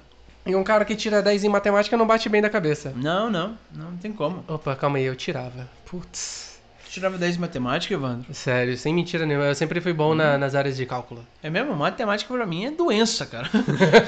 E 0.46 0.54
um 0.54 0.62
cara 0.64 0.84
que 0.84 0.94
tira 0.96 1.20
10 1.20 1.44
em 1.44 1.48
matemática 1.48 1.96
não 1.96 2.06
bate 2.06 2.28
bem 2.28 2.40
da 2.40 2.48
cabeça. 2.48 2.92
Não, 2.96 3.28
não, 3.28 3.58
não, 3.74 3.90
não 3.90 3.96
tem 3.98 4.12
como. 4.12 4.44
Opa, 4.48 4.74
calma 4.76 4.96
aí, 4.98 5.04
eu 5.04 5.16
tirava. 5.16 5.68
Putz. 5.84 6.56
Tirava 6.88 7.18
10 7.18 7.36
em 7.36 7.40
matemática, 7.40 7.92
Evandro? 7.92 8.32
Sério, 8.32 8.74
sem 8.78 8.94
mentira 8.94 9.26
nenhuma. 9.26 9.46
Eu 9.46 9.54
sempre 9.54 9.80
fui 9.82 9.92
bom 9.92 10.14
na- 10.14 10.38
nas 10.38 10.54
áreas 10.54 10.76
de 10.76 10.86
cálculo. 10.86 11.26
É 11.42 11.50
mesmo? 11.50 11.74
Matemática 11.74 12.32
pra 12.32 12.46
mim 12.46 12.64
é 12.64 12.70
doença, 12.70 13.26
cara. 13.26 13.50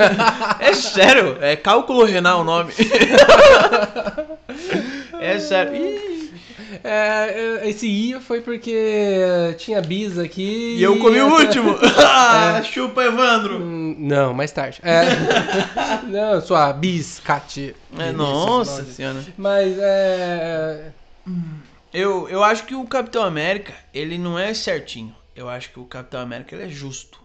é 0.60 0.72
sério, 0.72 1.36
é 1.42 1.54
cálculo 1.56 2.04
renal 2.04 2.40
o 2.40 2.44
nome. 2.44 2.72
é 5.20 5.38
sério. 5.38 5.74
Ih, 5.74 6.18
É, 6.84 7.60
é, 7.64 7.68
esse 7.70 7.86
I 7.88 8.20
foi 8.20 8.40
porque 8.42 9.54
tinha 9.58 9.80
bis 9.80 10.18
aqui. 10.18 10.76
e 10.76 10.82
eu 10.82 10.98
comi 10.98 11.20
o 11.20 11.32
último. 11.34 11.76
Ah, 11.98 12.62
Chupa, 12.62 13.02
Evandro. 13.04 13.58
Hum, 13.62 13.96
Não, 13.98 14.34
mais 14.34 14.52
tarde. 14.52 14.80
É. 14.82 15.02
não, 16.06 16.40
sua 16.40 16.72
biscate. 16.72 17.74
É, 17.98 18.12
nossa. 18.12 18.84
senhora. 18.84 19.24
Mas 19.36 19.76
é. 19.78 20.92
Eu, 21.92 22.28
eu 22.28 22.44
acho 22.44 22.64
que 22.64 22.74
o 22.74 22.84
Capitão 22.84 23.22
América, 23.22 23.72
ele 23.94 24.18
não 24.18 24.38
é 24.38 24.52
certinho. 24.52 25.14
Eu 25.34 25.48
acho 25.48 25.70
que 25.70 25.80
o 25.80 25.84
Capitão 25.84 26.20
América, 26.20 26.54
ele 26.54 26.64
é 26.64 26.68
justo. 26.68 27.18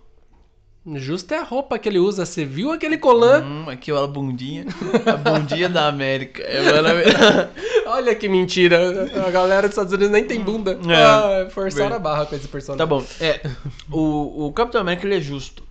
Justo 0.85 1.33
é 1.33 1.37
a 1.37 1.43
roupa 1.43 1.79
que 1.79 1.87
ele 1.87 1.97
usa. 1.97 2.25
Você 2.25 2.43
viu 2.43 2.71
aquele 2.71 2.97
colã? 2.97 3.41
Hum, 3.41 3.69
aqui, 3.69 3.89
ó, 3.89 4.03
a 4.03 4.07
bundinha. 4.07 4.65
A 5.05 5.15
bundinha 5.15 5.69
da 5.69 5.87
América. 5.87 6.43
É. 6.43 7.87
Olha 7.87 8.13
que 8.13 8.27
mentira. 8.27 9.07
A 9.25 9.31
galera 9.31 9.61
dos 9.61 9.71
Estados 9.71 9.93
Unidos 9.93 10.11
nem 10.11 10.25
tem 10.25 10.41
bunda. 10.41 10.77
É. 10.87 10.95
Ah, 10.95 11.49
forçaram 11.49 11.87
Bem. 11.87 11.95
a 11.95 11.99
barra 11.99 12.25
com 12.25 12.35
esse 12.35 12.49
personagem. 12.49 12.79
Tá 12.79 12.85
bom. 12.85 13.05
É, 13.21 13.49
o, 13.89 14.47
o 14.47 14.51
Capitão 14.51 14.81
América, 14.81 15.07
ele 15.07 15.15
é 15.15 15.21
justo. 15.21 15.63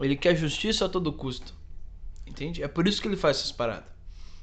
Ele 0.00 0.14
quer 0.14 0.36
justiça 0.36 0.84
a 0.84 0.88
todo 0.88 1.12
custo. 1.12 1.52
Entende? 2.24 2.62
É 2.62 2.68
por 2.68 2.86
isso 2.86 3.02
que 3.02 3.08
ele 3.08 3.16
faz 3.16 3.38
essas 3.38 3.50
paradas. 3.50 3.88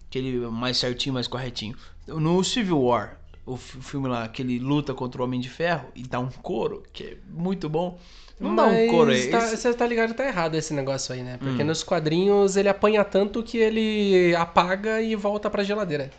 Que 0.09 0.17
ele 0.17 0.43
é 0.43 0.47
mais 0.49 0.77
certinho, 0.77 1.13
mais 1.13 1.27
corretinho. 1.27 1.75
No 2.05 2.43
Civil 2.43 2.81
War, 2.81 3.17
o 3.45 3.55
fi- 3.57 3.79
filme 3.81 4.07
lá, 4.07 4.27
que 4.27 4.41
ele 4.41 4.59
luta 4.59 4.93
contra 4.93 5.21
o 5.21 5.25
Homem 5.25 5.39
de 5.39 5.49
Ferro 5.49 5.87
e 5.95 6.03
dá 6.03 6.19
um 6.19 6.29
couro, 6.29 6.83
que 6.91 7.03
é 7.03 7.17
muito 7.29 7.69
bom. 7.69 7.97
Não 8.39 8.55
dá 8.55 8.65
um 8.65 8.71
Mas 8.71 8.89
couro 8.91 9.11
aí. 9.11 9.29
tá- 9.29 9.37
Esse- 9.37 9.57
Você 9.57 9.73
tá 9.73 9.85
ligado 9.87 10.09
que 10.11 10.17
tá 10.17 10.25
errado 10.25 10.55
esse 10.55 10.73
negócio 10.73 11.13
aí, 11.13 11.21
né? 11.23 11.37
Porque 11.39 11.63
Hum. 11.63 11.67
nos 11.67 11.83
quadrinhos 11.83 12.57
ele 12.57 12.67
apanha 12.69 13.03
tanto 13.05 13.41
que 13.43 13.57
ele 13.57 14.35
apaga 14.35 15.01
e 15.01 15.15
volta 15.15 15.49
pra 15.49 15.63
geladeira. 15.63 16.11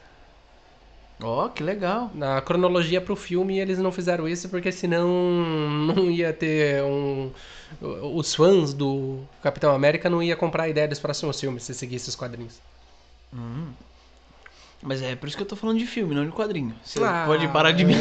Ó, 1.21 1.49
que 1.49 1.63
legal. 1.63 2.11
Na 2.15 2.41
cronologia 2.43 3.01
pro 3.01 3.17
filme 3.17 3.59
eles 3.59 3.79
não 3.79 3.91
fizeram 3.91 4.29
isso 4.29 4.49
porque 4.51 4.71
senão 4.71 5.09
não 5.97 6.11
ia 6.11 6.33
ter 6.33 6.83
um. 6.83 7.31
Os 8.15 8.35
fãs 8.35 8.73
do 8.75 9.21
Capitão 9.43 9.75
América 9.75 10.09
não 10.11 10.23
ia 10.23 10.37
comprar 10.37 10.65
a 10.65 10.69
ideia 10.69 10.87
dos 10.87 10.99
próximos 10.99 11.41
filmes 11.41 11.63
se 11.65 11.75
seguisse 11.75 12.09
os 12.09 12.17
quadrinhos. 12.17 12.61
Hum. 13.35 13.69
Mas 14.87 15.03
é 15.03 15.17
por 15.17 15.27
isso 15.27 15.37
que 15.37 15.43
eu 15.43 15.47
tô 15.47 15.57
falando 15.57 15.79
de 15.79 15.87
filme, 15.87 16.15
não 16.15 16.25
de 16.25 16.31
quadrinho. 16.31 16.73
Você 16.85 17.03
Ah, 17.03 17.25
pode 17.27 17.49
parar 17.49 17.73
de 17.73 17.83
mim. 17.85 17.97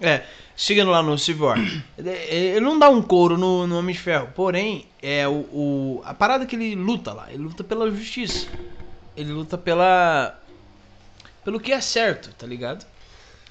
é, 0.00 0.22
chegando 0.56 0.90
lá 0.90 1.02
no 1.02 1.18
Civil 1.18 1.44
War. 1.46 1.58
Ele- 1.98 2.10
Ele 2.10 2.60
não 2.60 2.78
dá 2.78 2.88
um 2.88 3.02
couro 3.02 3.36
no, 3.36 3.66
no 3.66 3.78
Homem 3.78 3.94
de 3.94 4.00
Ferro. 4.00 4.28
Porém, 4.34 4.86
é 5.02 5.28
o, 5.28 5.32
o- 5.52 6.02
a 6.06 6.14
parada 6.14 6.46
que 6.46 6.56
ele 6.56 6.74
luta 6.74 7.12
lá. 7.12 7.26
Ele 7.30 7.42
luta 7.42 7.62
pela 7.62 7.90
justiça. 7.90 8.46
Ele 9.14 9.30
luta 9.32 9.58
pela. 9.58 10.38
pelo 11.44 11.60
que 11.60 11.70
é 11.72 11.80
certo, 11.80 12.32
tá 12.34 12.46
ligado? 12.46 12.86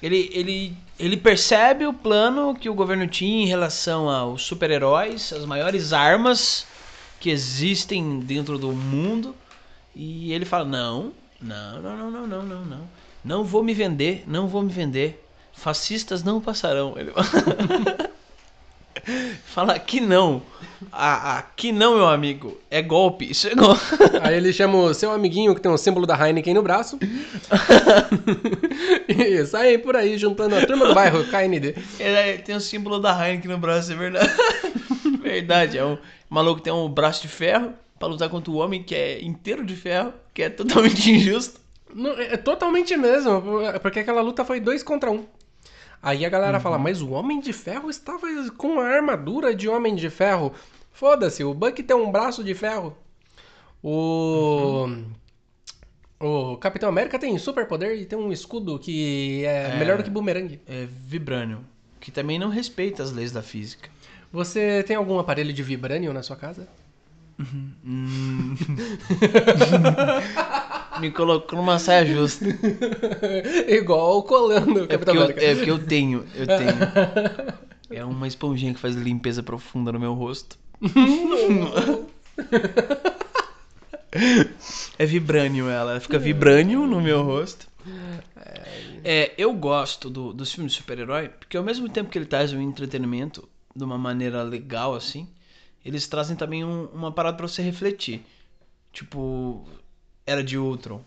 Ele, 0.02 0.28
ele, 0.32 0.76
ele 0.98 1.16
percebe 1.16 1.86
o 1.86 1.92
plano 1.92 2.54
que 2.54 2.68
o 2.70 2.74
governo 2.74 3.06
tinha 3.06 3.44
em 3.44 3.46
relação 3.46 4.08
aos 4.08 4.42
super-heróis, 4.42 5.32
as 5.32 5.44
maiores 5.44 5.92
armas 5.92 6.66
que 7.20 7.30
existem 7.30 8.18
dentro 8.20 8.58
do 8.58 8.72
mundo. 8.72 9.36
E 9.94 10.32
ele 10.32 10.44
fala: 10.44 10.64
Não, 10.64 11.12
não, 11.40 11.82
não, 11.82 11.96
não, 11.96 12.10
não, 12.10 12.26
não, 12.26 12.42
não, 12.42 12.64
não. 12.64 12.88
Não 13.24 13.44
vou 13.44 13.62
me 13.62 13.74
vender, 13.74 14.24
não 14.26 14.48
vou 14.48 14.62
me 14.62 14.72
vender. 14.72 15.24
Fascistas 15.52 16.22
não 16.22 16.40
passarão. 16.40 16.94
Ele 16.96 17.12
fala 19.44 19.76
que 19.78 20.00
não. 20.00 20.42
Aqui 20.90 21.70
não, 21.70 21.96
meu 21.96 22.08
amigo. 22.08 22.58
É 22.70 22.80
golpe. 22.80 23.30
Isso 23.30 23.48
é. 23.48 23.52
Aí 24.26 24.36
ele 24.36 24.52
chama 24.52 24.78
o 24.78 24.94
seu 24.94 25.12
amiguinho 25.12 25.54
que 25.54 25.60
tem 25.60 25.70
o 25.70 25.76
símbolo 25.76 26.06
da 26.06 26.16
Heineken 26.16 26.54
no 26.54 26.62
braço. 26.62 26.98
e 29.08 29.44
sai 29.44 29.76
por 29.76 29.96
aí 29.96 30.16
juntando 30.16 30.56
a 30.56 30.64
turma 30.64 30.86
do 30.86 30.94
bairro 30.94 31.24
KND. 31.24 31.74
Ele 31.98 32.16
é- 32.16 32.36
tem 32.38 32.56
o 32.56 32.60
símbolo 32.60 32.98
da 32.98 33.12
Heineken 33.12 33.50
no 33.50 33.58
braço, 33.58 33.92
é 33.92 33.96
verdade. 33.96 34.30
verdade. 35.20 35.78
É 35.78 35.84
um 35.84 35.98
maluco 36.28 36.58
que 36.58 36.64
tem 36.64 36.72
um 36.72 36.88
braço 36.88 37.22
de 37.22 37.28
ferro 37.28 37.72
pra 38.00 38.08
lutar 38.08 38.30
contra 38.30 38.50
o 38.50 38.56
homem 38.56 38.82
que 38.82 38.94
é 38.94 39.22
inteiro 39.22 39.64
de 39.64 39.76
ferro, 39.76 40.12
que 40.34 40.42
é 40.42 40.48
totalmente 40.50 41.08
injusto. 41.12 41.60
Não, 41.94 42.12
é 42.18 42.32
é 42.32 42.36
totalmente 42.36 42.96
mesmo, 42.96 43.42
porque 43.82 44.00
aquela 44.00 44.22
luta 44.22 44.44
foi 44.44 44.58
dois 44.58 44.82
contra 44.82 45.10
um. 45.10 45.26
Aí 46.02 46.24
a 46.24 46.30
galera 46.30 46.58
fala, 46.58 46.78
mas 46.78 47.02
o 47.02 47.10
Homem 47.10 47.40
de 47.40 47.52
Ferro 47.52 47.90
estava 47.90 48.26
com 48.56 48.80
a 48.80 48.86
armadura 48.88 49.54
de 49.54 49.68
Homem 49.68 49.94
de 49.94 50.08
Ferro. 50.08 50.50
Foda-se, 50.90 51.44
o 51.44 51.52
Buck 51.52 51.82
tem 51.82 51.94
um 51.94 52.10
braço 52.10 52.42
de 52.42 52.54
ferro. 52.54 52.96
O. 53.82 54.88
O 56.18 56.56
Capitão 56.56 56.88
América 56.88 57.18
tem 57.18 57.36
superpoder 57.38 57.98
e 57.98 58.06
tem 58.06 58.18
um 58.18 58.32
escudo 58.32 58.78
que 58.78 59.44
é, 59.44 59.72
É. 59.72 59.76
melhor 59.78 59.98
do 59.98 60.04
que 60.04 60.10
bumerangue. 60.10 60.60
É 60.66 60.86
Vibranium, 61.06 61.60
que 62.00 62.10
também 62.10 62.38
não 62.38 62.48
respeita 62.48 63.02
as 63.02 63.12
leis 63.12 63.30
da 63.32 63.42
física. 63.42 63.88
Você 64.32 64.82
tem 64.84 64.96
algum 64.96 65.18
aparelho 65.18 65.52
de 65.52 65.62
vibranium 65.62 66.12
na 66.12 66.22
sua 66.22 66.36
casa? 66.36 66.66
Hum. 67.84 68.56
Me 71.00 71.10
colocou 71.10 71.58
numa 71.58 71.78
saia 71.78 72.04
justa. 72.04 72.44
Igual 73.68 74.22
colando 74.24 74.80
o 74.80 74.84
É 74.84 74.88
Capitão 74.88 75.14
porque, 75.16 75.44
eu, 75.44 75.48
é 75.48 75.54
porque 75.54 75.70
eu 75.70 75.78
tenho, 75.78 76.24
eu 76.34 76.46
tenho. 76.46 76.76
É 77.92 78.04
uma 78.04 78.28
esponjinha 78.28 78.72
que 78.72 78.78
faz 78.78 78.94
limpeza 78.94 79.42
profunda 79.42 79.90
no 79.90 79.98
meu 79.98 80.14
rosto. 80.14 80.56
É 84.98 85.06
vibrânio 85.06 85.68
ela, 85.68 85.92
ela 85.92 86.00
fica 86.00 86.18
vibrânio 86.18 86.86
no 86.86 87.00
meu 87.00 87.22
rosto. 87.22 87.68
É, 89.02 89.32
eu 89.38 89.52
gosto 89.52 90.10
do- 90.10 90.32
dos 90.32 90.52
filmes 90.52 90.72
de 90.72 90.78
super-herói, 90.78 91.28
porque 91.30 91.56
ao 91.56 91.64
mesmo 91.64 91.88
tempo 91.88 92.10
que 92.10 92.18
ele 92.18 92.26
traz 92.26 92.52
um 92.52 92.60
entretenimento 92.60 93.48
de 93.74 93.82
uma 93.82 93.96
maneira 93.98 94.42
legal 94.42 94.94
assim, 94.94 95.26
eles 95.84 96.06
trazem 96.08 96.36
também 96.36 96.64
um- 96.64 96.86
uma 96.86 97.12
parada 97.12 97.36
pra 97.36 97.48
você 97.48 97.62
refletir. 97.62 98.24
Tipo, 98.92 99.64
Era 100.26 100.42
de 100.44 100.58
Ultron, 100.58 101.02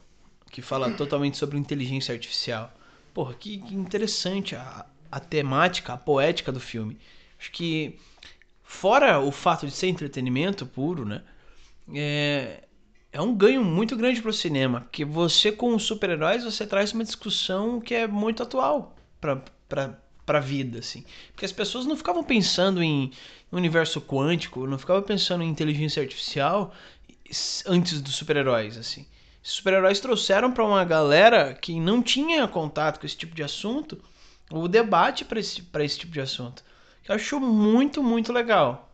que 0.51 0.61
fala 0.61 0.91
totalmente 0.97 1.37
sobre 1.37 1.57
inteligência 1.57 2.13
artificial. 2.13 2.73
Porra, 3.13 3.33
que, 3.35 3.59
que 3.59 3.75
interessante 3.75 4.55
a, 4.55 4.85
a 5.11 5.19
temática, 5.19 5.93
a 5.93 5.97
poética 5.97 6.51
do 6.51 6.59
filme. 6.59 6.97
Acho 7.39 7.51
que, 7.51 7.97
fora 8.63 9.19
o 9.19 9.31
fato 9.31 9.65
de 9.67 9.71
ser 9.73 9.87
entretenimento 9.87 10.65
puro, 10.65 11.05
né? 11.05 11.23
É, 11.93 12.63
é 13.11 13.21
um 13.21 13.35
ganho 13.35 13.63
muito 13.63 13.95
grande 13.95 14.21
pro 14.21 14.33
cinema. 14.33 14.81
Porque 14.81 15.05
você, 15.05 15.51
com 15.51 15.75
os 15.75 15.83
super-heróis, 15.83 16.43
você 16.43 16.65
traz 16.65 16.93
uma 16.93 17.03
discussão 17.03 17.79
que 17.79 17.93
é 17.93 18.07
muito 18.07 18.43
atual 18.43 18.95
pra, 19.21 19.43
pra, 20.25 20.39
pra 20.39 20.39
vida, 20.39 20.79
assim. 20.79 21.03
Porque 21.31 21.45
as 21.45 21.51
pessoas 21.51 21.85
não 21.85 21.95
ficavam 21.95 22.23
pensando 22.23 22.81
em 22.81 23.11
universo 23.51 24.01
quântico, 24.01 24.65
não 24.65 24.77
ficavam 24.77 25.03
pensando 25.03 25.43
em 25.43 25.49
inteligência 25.49 26.01
artificial 26.01 26.73
antes 27.65 28.01
dos 28.01 28.15
super-heróis, 28.15 28.77
assim. 28.77 29.05
Super-heróis 29.41 29.99
trouxeram 29.99 30.51
pra 30.51 30.65
uma 30.65 30.83
galera 30.85 31.53
que 31.53 31.79
não 31.79 32.01
tinha 32.01 32.47
contato 32.47 32.99
com 32.99 33.05
esse 33.05 33.17
tipo 33.17 33.35
de 33.35 33.43
assunto 33.43 34.01
o 34.49 34.67
debate 34.67 35.25
pra 35.25 35.39
esse, 35.39 35.61
pra 35.61 35.83
esse 35.83 35.99
tipo 35.99 36.13
de 36.13 36.21
assunto. 36.21 36.63
Que 37.03 37.11
eu 37.11 37.15
acho 37.15 37.39
muito, 37.39 38.01
muito 38.01 38.31
legal. 38.31 38.93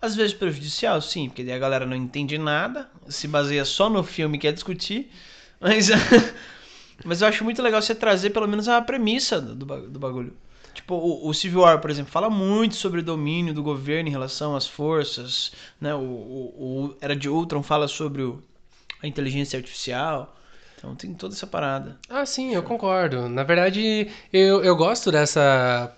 Às 0.00 0.14
vezes 0.14 0.34
prejudicial, 0.34 1.00
sim, 1.00 1.28
porque 1.28 1.50
a 1.50 1.58
galera 1.58 1.86
não 1.86 1.96
entende 1.96 2.36
nada, 2.36 2.90
se 3.08 3.28
baseia 3.28 3.64
só 3.64 3.88
no 3.88 4.02
filme 4.02 4.38
que 4.38 4.46
quer 4.46 4.52
discutir. 4.52 5.10
Mas, 5.60 5.88
mas 7.04 7.22
eu 7.22 7.28
acho 7.28 7.44
muito 7.44 7.62
legal 7.62 7.80
você 7.80 7.94
trazer 7.94 8.30
pelo 8.30 8.48
menos 8.48 8.68
a 8.68 8.82
premissa 8.82 9.40
do, 9.40 9.54
do 9.54 9.98
bagulho. 9.98 10.36
Tipo, 10.74 10.94
o, 10.96 11.28
o 11.28 11.32
Civil 11.34 11.60
War, 11.60 11.80
por 11.80 11.90
exemplo, 11.90 12.10
fala 12.12 12.28
muito 12.28 12.74
sobre 12.74 13.00
o 13.00 13.02
domínio 13.02 13.54
do 13.54 13.62
governo 13.62 14.08
em 14.08 14.12
relação 14.12 14.54
às 14.56 14.66
forças, 14.66 15.52
né? 15.80 15.94
O, 15.94 15.98
o, 15.98 16.54
o 16.90 16.96
Era 17.00 17.14
de 17.16 17.28
Ultron 17.28 17.62
fala 17.62 17.86
sobre 17.88 18.22
o- 18.22 18.42
a 19.02 19.06
inteligência 19.06 19.56
artificial. 19.58 20.34
Então 20.76 20.94
tem 20.94 21.14
toda 21.14 21.34
essa 21.34 21.46
parada. 21.46 21.96
Ah, 22.10 22.26
sim, 22.26 22.54
eu 22.54 22.62
concordo. 22.62 23.28
Na 23.28 23.42
verdade, 23.42 24.08
eu, 24.32 24.62
eu 24.62 24.76
gosto 24.76 25.10
dessa 25.10 25.94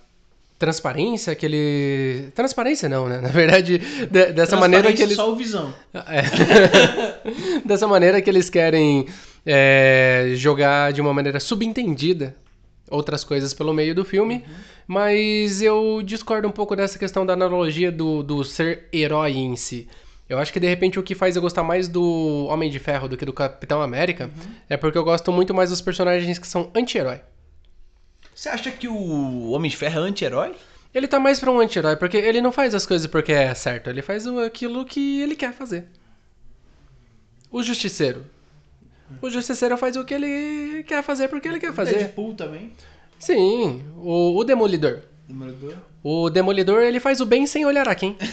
transparência 0.58 1.34
que 1.34 1.44
ele. 1.46 2.30
Transparência 2.34 2.88
não, 2.88 3.08
né? 3.08 3.18
Na 3.22 3.28
verdade, 3.28 3.78
de- 3.78 4.32
dessa 4.32 4.56
maneira 4.56 4.92
que 4.92 5.02
eles. 5.02 5.16
Só 5.16 5.30
o 5.32 5.36
visão. 5.36 5.74
É. 5.92 6.22
Dessa 7.66 7.86
maneira 7.88 8.22
que 8.22 8.30
eles 8.30 8.48
querem 8.48 9.06
é, 9.44 10.32
jogar 10.36 10.92
de 10.92 11.00
uma 11.00 11.12
maneira 11.12 11.40
subentendida 11.40 12.36
outras 12.90 13.24
coisas 13.24 13.52
pelo 13.52 13.72
meio 13.72 13.94
do 13.94 14.04
filme. 14.04 14.44
Mas 14.86 15.62
eu 15.62 16.02
discordo 16.04 16.46
um 16.46 16.52
pouco 16.52 16.76
dessa 16.76 16.98
questão 16.98 17.26
da 17.26 17.32
analogia 17.32 17.90
do, 17.90 18.22
do 18.22 18.44
ser 18.44 18.88
herói 18.92 19.32
em 19.32 19.56
si. 19.56 19.88
Eu 20.28 20.38
acho 20.38 20.52
que 20.52 20.60
de 20.60 20.66
repente 20.66 20.98
o 20.98 21.02
que 21.02 21.14
faz 21.14 21.36
eu 21.36 21.42
gostar 21.42 21.62
mais 21.62 21.86
do 21.88 22.46
Homem 22.48 22.68
de 22.68 22.78
Ferro 22.78 23.08
do 23.08 23.16
que 23.16 23.24
do 23.24 23.32
Capitão 23.32 23.80
América 23.80 24.30
é 24.68 24.76
porque 24.76 24.98
eu 24.98 25.04
gosto 25.04 25.30
muito 25.30 25.54
mais 25.54 25.70
dos 25.70 25.80
personagens 25.80 26.38
que 26.38 26.48
são 26.48 26.70
anti-herói. 26.74 27.20
Você 28.34 28.48
acha 28.48 28.70
que 28.70 28.88
o 28.88 29.50
Homem 29.52 29.70
de 29.70 29.76
Ferro 29.76 30.00
é 30.00 30.02
anti-herói? 30.02 30.54
Ele 30.92 31.06
tá 31.06 31.20
mais 31.20 31.38
pra 31.38 31.50
um 31.50 31.60
anti-herói, 31.60 31.96
porque 31.96 32.16
ele 32.16 32.40
não 32.40 32.50
faz 32.50 32.74
as 32.74 32.86
coisas 32.86 33.06
porque 33.06 33.32
é 33.32 33.54
certo, 33.54 33.88
ele 33.88 34.02
faz 34.02 34.26
aquilo 34.26 34.84
que 34.84 35.20
ele 35.20 35.36
quer 35.36 35.52
fazer. 35.52 35.86
O 37.50 37.62
Justiceiro. 37.62 38.26
O 39.22 39.30
Justiceiro 39.30 39.76
faz 39.76 39.96
o 39.96 40.04
que 40.04 40.14
ele 40.14 40.82
quer 40.84 41.02
fazer 41.02 41.28
porque 41.28 41.48
ele 41.48 41.60
quer 41.60 41.72
fazer. 41.72 41.98
Deadpool 41.98 42.34
também. 42.34 42.72
Sim, 43.18 43.84
o, 43.96 44.36
o 44.36 44.44
Demolidor. 44.44 45.00
Demolidor. 45.28 45.74
O 46.02 46.30
Demolidor, 46.30 46.82
ele 46.82 47.00
faz 47.00 47.20
o 47.20 47.26
bem 47.26 47.46
sem 47.46 47.64
olhar 47.64 47.88
a 47.88 47.94
quem. 47.94 48.16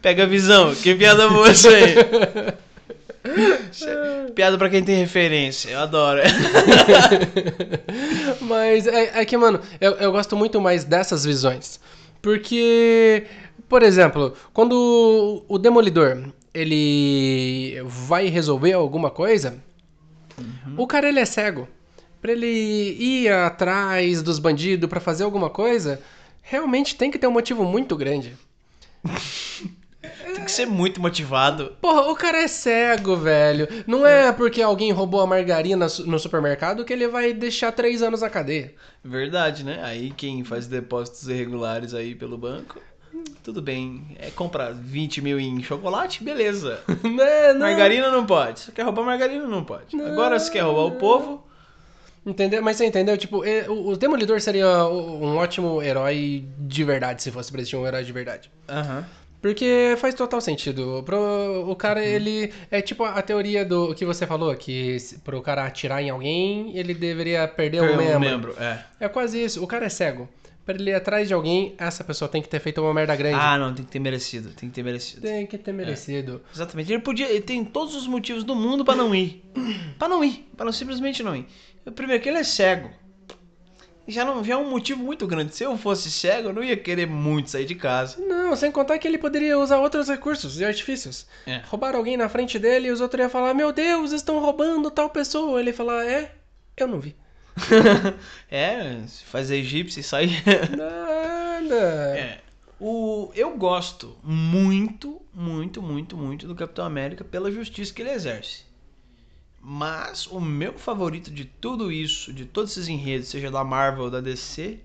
Pega 0.00 0.24
a 0.24 0.26
visão. 0.26 0.74
Que 0.74 0.94
piada 0.94 1.28
boa 1.28 1.50
isso 1.50 1.68
aí. 1.68 1.94
piada 4.34 4.56
pra 4.58 4.70
quem 4.70 4.82
tem 4.84 4.96
referência. 4.96 5.70
Eu 5.70 5.80
adoro. 5.80 6.20
Mas 8.40 8.86
é, 8.86 9.20
é 9.20 9.24
que, 9.24 9.36
mano, 9.36 9.60
eu, 9.80 9.92
eu 9.92 10.12
gosto 10.12 10.36
muito 10.36 10.60
mais 10.60 10.84
dessas 10.84 11.24
visões. 11.24 11.80
Porque, 12.22 13.24
por 13.68 13.82
exemplo, 13.82 14.34
quando 14.52 15.44
o- 15.48 15.58
Demolidor, 15.58 16.24
ele 16.54 17.80
vai 17.84 18.26
resolver 18.26 18.72
alguma 18.72 19.10
coisa, 19.10 19.62
o 20.76 20.86
cara, 20.86 21.08
ele 21.08 21.20
é 21.20 21.24
cego. 21.24 21.68
Pra 22.20 22.32
ele 22.32 22.46
ir 22.98 23.28
atrás 23.32 24.22
dos 24.22 24.38
bandidos 24.40 24.88
pra 24.90 24.98
fazer 25.00 25.22
alguma 25.24 25.48
coisa, 25.50 26.00
realmente 26.42 26.96
tem 26.96 27.10
que 27.10 27.18
ter 27.18 27.26
um 27.28 27.32
motivo 27.32 27.64
muito 27.64 27.94
grande. 27.96 28.36
Tem 30.34 30.44
que 30.44 30.50
ser 30.50 30.66
muito 30.66 31.00
motivado. 31.00 31.76
Porra, 31.80 32.10
o 32.10 32.14
cara 32.14 32.38
é 32.38 32.48
cego, 32.48 33.16
velho. 33.16 33.68
Não 33.86 34.06
é 34.06 34.32
porque 34.32 34.62
alguém 34.62 34.90
roubou 34.92 35.20
a 35.20 35.26
margarina 35.26 35.86
no 36.06 36.18
supermercado 36.18 36.84
que 36.84 36.92
ele 36.92 37.08
vai 37.08 37.32
deixar 37.32 37.72
três 37.72 38.02
anos 38.02 38.20
na 38.20 38.30
cadeia. 38.30 38.74
Verdade, 39.04 39.64
né? 39.64 39.80
Aí 39.82 40.10
quem 40.10 40.44
faz 40.44 40.66
depósitos 40.66 41.28
irregulares 41.28 41.94
aí 41.94 42.14
pelo 42.14 42.38
banco, 42.38 42.80
tudo 43.42 43.60
bem. 43.62 44.16
É 44.18 44.30
comprar 44.30 44.72
20 44.72 45.20
mil 45.22 45.38
em 45.40 45.62
chocolate, 45.62 46.22
beleza. 46.22 46.80
Né, 47.02 47.52
não. 47.52 47.60
Margarina 47.60 48.10
não 48.10 48.26
pode. 48.26 48.60
Se 48.60 48.72
quer 48.72 48.82
roubar 48.82 49.02
margarina, 49.04 49.46
não 49.46 49.64
pode. 49.64 50.00
Agora, 50.00 50.38
se 50.38 50.50
quer 50.50 50.60
roubar 50.60 50.84
o 50.86 50.92
povo, 50.98 51.44
Entendeu? 52.26 52.62
Mas 52.62 52.76
você 52.76 52.84
entendeu? 52.84 53.16
Tipo, 53.16 53.42
o 53.68 53.96
Demolidor 53.96 54.38
seria 54.40 54.66
um 54.86 55.36
ótimo 55.36 55.80
herói 55.82 56.44
de 56.58 56.84
verdade, 56.84 57.22
se 57.22 57.30
fosse 57.30 57.50
pra 57.50 57.60
existir 57.60 57.76
um 57.76 57.86
herói 57.86 58.04
de 58.04 58.12
verdade. 58.12 58.50
Aham. 58.68 59.06
Porque 59.40 59.94
faz 59.98 60.14
total 60.14 60.40
sentido. 60.40 61.02
Pro, 61.06 61.16
o 61.70 61.74
cara, 61.76 62.04
ele. 62.04 62.52
É 62.70 62.82
tipo 62.82 63.04
a 63.04 63.22
teoria 63.22 63.64
do 63.64 63.94
que 63.94 64.04
você 64.04 64.26
falou, 64.26 64.54
que 64.56 64.96
pro 65.24 65.40
cara 65.40 65.64
atirar 65.64 66.02
em 66.02 66.10
alguém, 66.10 66.76
ele 66.76 66.92
deveria 66.92 67.46
perder 67.46 67.82
um 67.82 67.94
Um 67.94 67.96
membro. 67.96 68.20
membro, 68.20 68.54
é. 68.58 68.84
É 69.00 69.08
quase 69.08 69.42
isso. 69.42 69.62
O 69.62 69.66
cara 69.66 69.86
é 69.86 69.88
cego. 69.88 70.28
Pra 70.68 70.76
ele 70.76 70.90
ir 70.90 70.94
atrás 70.94 71.26
de 71.26 71.32
alguém, 71.32 71.74
essa 71.78 72.04
pessoa 72.04 72.28
tem 72.28 72.42
que 72.42 72.48
ter 72.48 72.60
feito 72.60 72.82
uma 72.82 72.92
merda 72.92 73.16
grande. 73.16 73.38
Ah, 73.40 73.56
não, 73.56 73.74
tem 73.74 73.86
que 73.86 73.90
ter 73.90 73.98
merecido. 73.98 74.50
Tem 74.50 74.68
que 74.68 74.74
ter 74.74 74.82
merecido. 74.82 75.22
Tem 75.22 75.46
que 75.46 75.56
ter 75.56 75.72
merecido. 75.72 76.42
Exatamente. 76.54 76.92
Ele 76.92 77.00
podia. 77.00 77.26
Ele 77.26 77.40
tem 77.40 77.64
todos 77.64 77.94
os 77.94 78.06
motivos 78.06 78.44
do 78.44 78.54
mundo 78.54 78.84
pra 78.84 78.94
não 78.94 79.14
ir. 79.14 79.42
pra 79.98 80.10
não 80.10 80.22
ir. 80.22 80.46
Pra 80.54 80.66
não 80.66 80.72
simplesmente 80.72 81.22
não 81.22 81.34
ir. 81.34 81.46
Primeiro 81.94 82.22
que 82.22 82.28
ele 82.28 82.36
é 82.36 82.44
cego. 82.44 82.90
Já 84.06 84.26
não 84.26 84.44
já 84.44 84.52
é 84.52 84.56
um 84.58 84.68
motivo 84.68 85.02
muito 85.02 85.26
grande. 85.26 85.56
Se 85.56 85.64
eu 85.64 85.74
fosse 85.78 86.10
cego, 86.10 86.50
eu 86.50 86.52
não 86.52 86.62
ia 86.62 86.76
querer 86.76 87.06
muito 87.06 87.48
sair 87.48 87.64
de 87.64 87.74
casa. 87.74 88.20
Não, 88.20 88.54
sem 88.54 88.70
contar 88.70 88.98
que 88.98 89.08
ele 89.08 89.16
poderia 89.16 89.58
usar 89.58 89.78
outros 89.78 90.06
recursos 90.06 90.60
e 90.60 90.66
artifícios. 90.66 91.26
É. 91.46 91.62
Roubar 91.64 91.96
alguém 91.96 92.18
na 92.18 92.28
frente 92.28 92.58
dele 92.58 92.88
e 92.88 92.90
os 92.90 93.00
outros 93.00 93.22
iam 93.22 93.30
falar: 93.30 93.54
Meu 93.54 93.72
Deus, 93.72 94.12
estão 94.12 94.38
roubando 94.38 94.90
tal 94.90 95.08
pessoa. 95.08 95.60
Ele 95.60 95.70
ia 95.70 95.74
falar: 95.74 96.04
É, 96.04 96.30
eu 96.76 96.86
não 96.86 97.00
vi. 97.00 97.16
é, 98.50 99.00
fazer 99.26 99.56
egípcio 99.56 100.00
e 100.00 100.02
sair. 100.02 100.42
Nada. 100.76 102.18
É. 102.18 102.40
O, 102.80 103.32
eu 103.34 103.56
gosto 103.56 104.16
muito, 104.22 105.20
muito, 105.34 105.82
muito, 105.82 106.16
muito 106.16 106.46
do 106.46 106.54
Capitão 106.54 106.84
América 106.84 107.24
pela 107.24 107.50
justiça 107.50 107.92
que 107.92 108.02
ele 108.02 108.10
exerce. 108.10 108.62
Mas 109.60 110.26
o 110.28 110.40
meu 110.40 110.74
favorito 110.78 111.30
de 111.30 111.44
tudo 111.44 111.90
isso, 111.90 112.32
de 112.32 112.44
todos 112.44 112.72
esses 112.72 112.88
enredos, 112.88 113.28
seja 113.28 113.50
da 113.50 113.64
Marvel 113.64 114.04
ou 114.04 114.10
da 114.10 114.20
DC, 114.20 114.78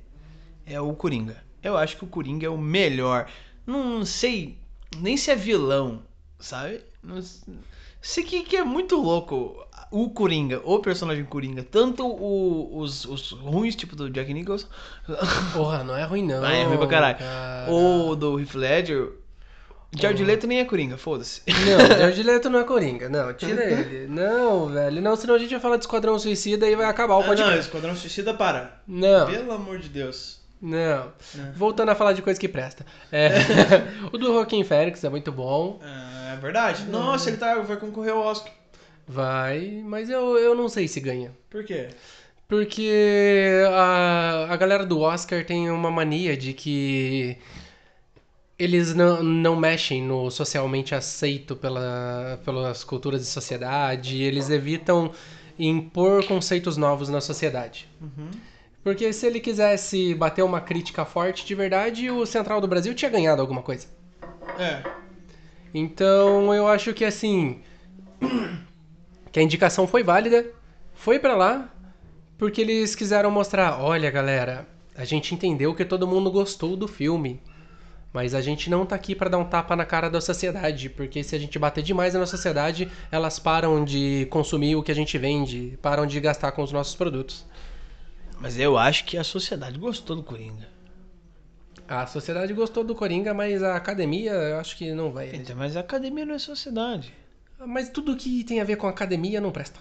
é 0.65 0.81
o 0.81 0.93
Coringa. 0.93 1.43
Eu 1.61 1.77
acho 1.77 1.95
que 1.95 2.03
o 2.03 2.07
Coringa 2.07 2.47
é 2.47 2.49
o 2.49 2.57
melhor. 2.57 3.29
Não, 3.65 3.99
não 3.99 4.05
sei 4.05 4.57
nem 4.97 5.15
se 5.15 5.31
é 5.31 5.35
vilão, 5.35 6.03
sabe? 6.39 6.81
Não, 7.01 7.21
sei 8.03 8.23
que, 8.23 8.43
que 8.43 8.55
é 8.57 8.63
muito 8.63 8.95
louco 9.01 9.65
o 9.91 10.09
Coringa, 10.09 10.61
o 10.63 10.79
personagem 10.79 11.23
Coringa. 11.25 11.63
Tanto 11.63 12.05
o- 12.05 12.77
os, 12.79 13.05
os 13.05 13.31
ruins, 13.31 13.75
tipo 13.75 13.95
do 13.95 14.09
Jack 14.09 14.31
Nicholson, 14.33 14.67
Porra, 15.53 15.83
não 15.83 15.95
é 15.95 16.03
ruim 16.03 16.25
não. 16.25 16.43
ah, 16.45 16.53
é 16.53 16.63
ruim 16.63 16.77
pra 16.77 16.87
caralho. 16.87 17.17
cara. 17.17 17.71
Ou 17.71 18.15
do 18.15 18.39
Heath 18.39 18.55
Ledger. 18.55 19.11
Jared 19.95 20.23
Leto 20.23 20.47
nem 20.47 20.57
é 20.59 20.65
Coringa, 20.65 20.97
foda-se. 20.97 21.43
Não, 21.47 21.85
Jared 21.97 22.23
Leto 22.23 22.49
não 22.49 22.59
é 22.59 22.63
Coringa. 22.63 23.07
Não, 23.09 23.31
tira 23.35 23.63
ele. 23.63 24.07
Não, 24.07 24.67
velho. 24.67 24.99
Não, 24.99 25.15
senão 25.15 25.35
a 25.35 25.37
gente 25.37 25.51
vai 25.51 25.59
falar 25.59 25.77
de 25.77 25.83
Esquadrão 25.83 26.17
Suicida 26.17 26.67
e 26.67 26.75
vai 26.75 26.87
acabar 26.87 27.13
o 27.13 27.17
Ah, 27.17 27.19
não, 27.21 27.27
podcast. 27.27 27.59
Esquadrão 27.59 27.95
Suicida 27.95 28.33
para. 28.33 28.81
Não, 28.87 29.27
Pelo 29.27 29.51
amor 29.51 29.77
de 29.77 29.89
Deus. 29.89 30.39
não. 30.59 30.79
É. 30.79 31.11
Voltando 31.55 31.89
a 31.89 31.95
falar 31.95 32.13
de 32.13 32.23
coisa 32.23 32.39
que 32.39 32.49
presta. 32.49 32.83
É, 33.11 33.33
o 34.11 34.17
do 34.17 34.33
Joaquim 34.33 34.63
Félix 34.63 35.03
é 35.03 35.09
muito 35.09 35.31
bom. 35.31 35.79
Ah, 35.83 36.22
é 36.33 36.37
verdade? 36.37 36.85
Nossa, 36.85 37.29
ele 37.29 37.37
tá, 37.37 37.59
vai 37.59 37.77
concorrer 37.77 38.13
ao 38.13 38.19
Oscar. 38.19 38.51
Vai, 39.07 39.81
mas 39.85 40.09
eu, 40.09 40.37
eu 40.37 40.55
não 40.55 40.69
sei 40.69 40.87
se 40.87 40.99
ganha. 40.99 41.31
Por 41.49 41.63
quê? 41.63 41.89
Porque 42.47 43.63
a, 43.69 44.47
a 44.49 44.55
galera 44.55 44.85
do 44.85 44.99
Oscar 44.99 45.45
tem 45.45 45.69
uma 45.69 45.89
mania 45.89 46.37
de 46.37 46.53
que 46.53 47.37
eles 48.57 48.93
não, 48.93 49.23
não 49.23 49.55
mexem 49.55 50.01
no 50.01 50.29
socialmente 50.29 50.93
aceito 50.93 51.55
pela, 51.55 52.39
pelas 52.45 52.83
culturas 52.83 53.21
de 53.21 53.27
sociedade, 53.27 54.21
eles 54.21 54.49
evitam 54.49 55.11
impor 55.57 56.25
conceitos 56.25 56.77
novos 56.77 57.09
na 57.09 57.19
sociedade. 57.19 57.89
Porque 58.83 59.11
se 59.13 59.25
ele 59.25 59.39
quisesse 59.39 60.13
bater 60.13 60.43
uma 60.43 60.61
crítica 60.61 61.05
forte 61.05 61.45
de 61.45 61.55
verdade, 61.55 62.11
o 62.11 62.25
Central 62.25 62.59
do 62.61 62.67
Brasil 62.67 62.93
tinha 62.93 63.09
ganhado 63.09 63.41
alguma 63.41 63.61
coisa. 63.61 63.87
É. 64.59 65.02
Então 65.73 66.53
eu 66.53 66.67
acho 66.67 66.93
que 66.93 67.03
assim. 67.03 67.61
Que 69.31 69.39
a 69.39 69.43
indicação 69.43 69.87
foi 69.87 70.03
válida, 70.03 70.45
foi 70.93 71.17
pra 71.17 71.35
lá, 71.35 71.73
porque 72.37 72.61
eles 72.61 72.95
quiseram 72.95 73.31
mostrar: 73.31 73.81
olha 73.81 74.11
galera, 74.11 74.67
a 74.95 75.03
gente 75.03 75.33
entendeu 75.33 75.73
que 75.73 75.83
todo 75.83 76.07
mundo 76.07 76.31
gostou 76.31 76.75
do 76.75 76.87
filme. 76.87 77.41
Mas 78.13 78.35
a 78.35 78.41
gente 78.41 78.69
não 78.69 78.85
tá 78.85 78.95
aqui 78.95 79.15
pra 79.15 79.27
dar 79.27 79.39
um 79.39 79.43
tapa 79.43 79.75
na 79.75 79.85
cara 79.85 80.07
da 80.07 80.21
sociedade, 80.21 80.87
porque 80.87 81.23
se 81.23 81.35
a 81.35 81.39
gente 81.39 81.57
bater 81.57 81.83
demais 81.83 82.13
na 82.13 82.27
sociedade, 82.27 82.87
elas 83.11 83.39
param 83.39 83.83
de 83.83 84.27
consumir 84.29 84.75
o 84.75 84.83
que 84.83 84.91
a 84.91 84.95
gente 84.95 85.17
vende, 85.17 85.79
param 85.81 86.05
de 86.05 86.19
gastar 86.19 86.51
com 86.51 86.61
os 86.61 86.71
nossos 86.71 86.93
produtos. 86.93 87.43
Mas 88.39 88.59
eu 88.59 88.77
acho 88.77 89.05
que 89.05 89.17
a 89.17 89.23
sociedade 89.23 89.79
gostou 89.79 90.15
do 90.15 90.21
Coringa. 90.21 90.67
A 92.01 92.07
sociedade 92.07 92.53
gostou 92.53 92.83
do 92.83 92.95
Coringa, 92.95 93.33
mas 93.33 93.61
a 93.61 93.75
academia 93.75 94.31
eu 94.31 94.59
acho 94.59 94.75
que 94.77 94.93
não 94.93 95.11
vai. 95.11 95.29
Então, 95.35 95.55
Mas 95.55 95.75
a 95.77 95.81
academia 95.81 96.25
não 96.25 96.33
é 96.35 96.39
sociedade. 96.39 97.13
Mas 97.65 97.89
tudo 97.89 98.15
que 98.15 98.43
tem 98.43 98.59
a 98.59 98.63
ver 98.63 98.75
com 98.77 98.87
academia 98.87 99.39
não 99.39 99.51
presta. 99.51 99.79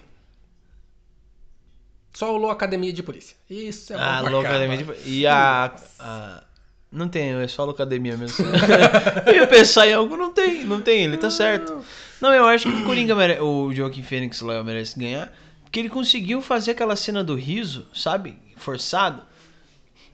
Só 2.13 2.33
o 2.33 2.37
Lô 2.37 2.49
Academia 2.49 2.93
de 2.93 3.01
Polícia. 3.01 3.35
Isso 3.49 3.91
é 3.93 3.97
bom 3.97 4.03
Ah, 4.03 4.21
loucademia. 4.21 4.77
caramba. 4.77 4.93
de- 4.95 5.09
E 5.09 5.25
a, 5.27 5.73
a- 5.99 6.43
Não 6.91 7.09
tem, 7.09 7.31
é 7.41 7.47
só 7.47 7.65
loucademia 7.65 8.15
mesmo. 8.15 8.45
eu 9.25 9.33
ia 9.33 9.47
pensar 9.47 9.87
em 9.87 9.93
algo, 9.93 10.15
não 10.15 10.31
tem, 10.31 10.63
não 10.63 10.79
tem, 10.79 11.05
ele 11.05 11.17
tá 11.17 11.31
certo. 11.31 11.83
Não, 12.21 12.31
eu 12.31 12.45
acho 12.45 12.69
que 12.71 12.81
o 12.81 12.85
Coringa 12.85 13.15
mere... 13.15 13.39
o 13.39 13.73
Joaquim 13.73 14.03
Fênix 14.03 14.39
lá 14.41 14.63
merece 14.63 14.97
ganhar, 14.99 15.33
porque 15.63 15.79
ele 15.79 15.89
conseguiu 15.89 16.39
fazer 16.41 16.71
aquela 16.71 16.95
cena 16.95 17.23
do 17.23 17.33
riso, 17.35 17.87
sabe? 17.95 18.37
Forçado. 18.57 19.23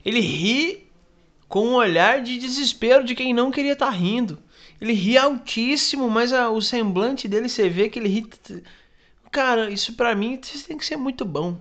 Ele 0.05 0.21
ri 0.21 0.88
com 1.49 1.65
um 1.67 1.73
olhar 1.73 2.21
de 2.21 2.37
desespero 2.37 3.03
de 3.03 3.13
quem 3.15 3.33
não 3.33 3.51
queria 3.51 3.73
estar 3.73 3.89
rindo. 3.89 4.39
Ele 4.79 4.93
ri 4.93 5.17
altíssimo, 5.17 6.09
mas 6.09 6.31
a- 6.31 6.49
o 6.49 6.61
semblante 6.61 7.27
dele 7.27 7.49
você 7.49 7.67
vê 7.67 7.89
que 7.89 7.99
ele 7.99 8.07
ri. 8.07 8.29
Cara, 9.31 9.69
isso 9.69 9.93
pra 9.93 10.15
mim 10.15 10.39
tem 10.67 10.77
que 10.77 10.85
ser 10.85 10.95
muito 10.95 11.25
bom. 11.25 11.59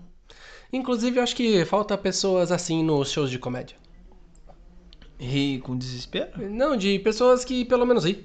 Inclusive, 0.72 1.18
eu 1.18 1.22
acho 1.22 1.34
que 1.34 1.64
falta 1.64 1.96
pessoas 1.98 2.52
assim 2.52 2.84
nos 2.84 3.10
shows 3.10 3.30
de 3.30 3.38
comédia. 3.38 3.76
Ri 5.18 5.60
com 5.64 5.76
desespero? 5.76 6.48
Não, 6.48 6.76
de 6.76 6.98
pessoas 7.00 7.44
que 7.44 7.64
pelo 7.64 7.84
menos 7.86 8.04
ri. 8.04 8.24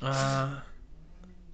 Ah. 0.00 0.62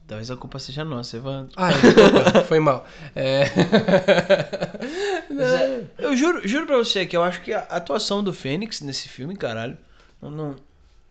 Talvez 0.06 0.30
a 0.30 0.36
culpa 0.36 0.58
seja 0.58 0.84
nossa, 0.84 1.16
Evandro. 1.16 1.52
Ah, 1.56 1.70
desculpa, 1.72 2.44
foi 2.44 2.58
mal. 2.60 2.84
É... 3.14 3.44
É, 6.20 6.24
eu 6.24 6.32
juro, 6.34 6.48
juro 6.48 6.66
pra 6.66 6.76
você 6.76 7.06
que 7.06 7.16
eu 7.16 7.22
acho 7.22 7.42
que 7.42 7.52
a 7.52 7.60
atuação 7.60 8.22
do 8.22 8.32
Fênix 8.32 8.80
nesse 8.80 9.08
filme, 9.08 9.36
caralho, 9.36 9.76
não, 10.20 10.30
não, 10.30 10.56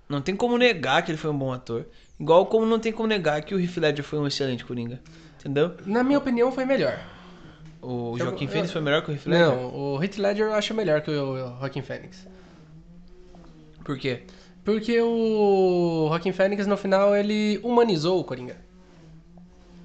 não 0.08 0.22
tem 0.22 0.36
como 0.36 0.58
negar 0.58 1.04
que 1.04 1.12
ele 1.12 1.17
foi 1.17 1.32
um 1.32 1.38
bom 1.38 1.52
ator. 1.52 1.86
Igual 2.19 2.45
como 2.48 2.65
não 2.65 2.80
tem 2.80 2.91
como 2.91 3.08
negar 3.08 3.41
que 3.41 3.56
o 3.56 3.60
Heath 3.60 3.78
Ledger 3.78 4.04
foi 4.04 4.19
um 4.19 4.28
excelente 4.28 4.65
Coringa. 4.65 5.00
Entendeu? 5.39 5.74
Na 5.86 6.04
minha 6.04 6.17
opinião, 6.19 6.52
foi 6.52 6.65
melhor. 6.65 7.00
O 7.82 8.13
Eu- 8.15 8.26
Joaquim 8.26 8.45
eu- 8.45 8.52
Fênix 8.52 8.72
foi 8.72 8.82
melhor 8.82 9.02
que 9.04 9.12
o 9.12 9.13
Heath 9.13 9.26
Ledger? 9.26 9.48
Não, 9.48 9.74
o 9.95 10.04
Heath 10.04 10.17
Ledger 10.17 10.45
eu 10.48 10.54
acho 10.54 10.74
melhor 10.74 11.02
que 11.02 11.10
o 11.12 11.38
Joaquin 11.60 11.82
Phoenix. 11.82 12.28
Por 13.86 13.98
quê? 13.98 14.24
Porque 14.65 15.00
o 15.02 16.08
Joaquin 16.10 16.34
Phoenix, 16.34 16.67
no 16.67 16.76
final, 16.78 17.15
ele 17.15 17.60
humanizou 17.63 18.19
o 18.19 18.24
Coringa. 18.24 18.58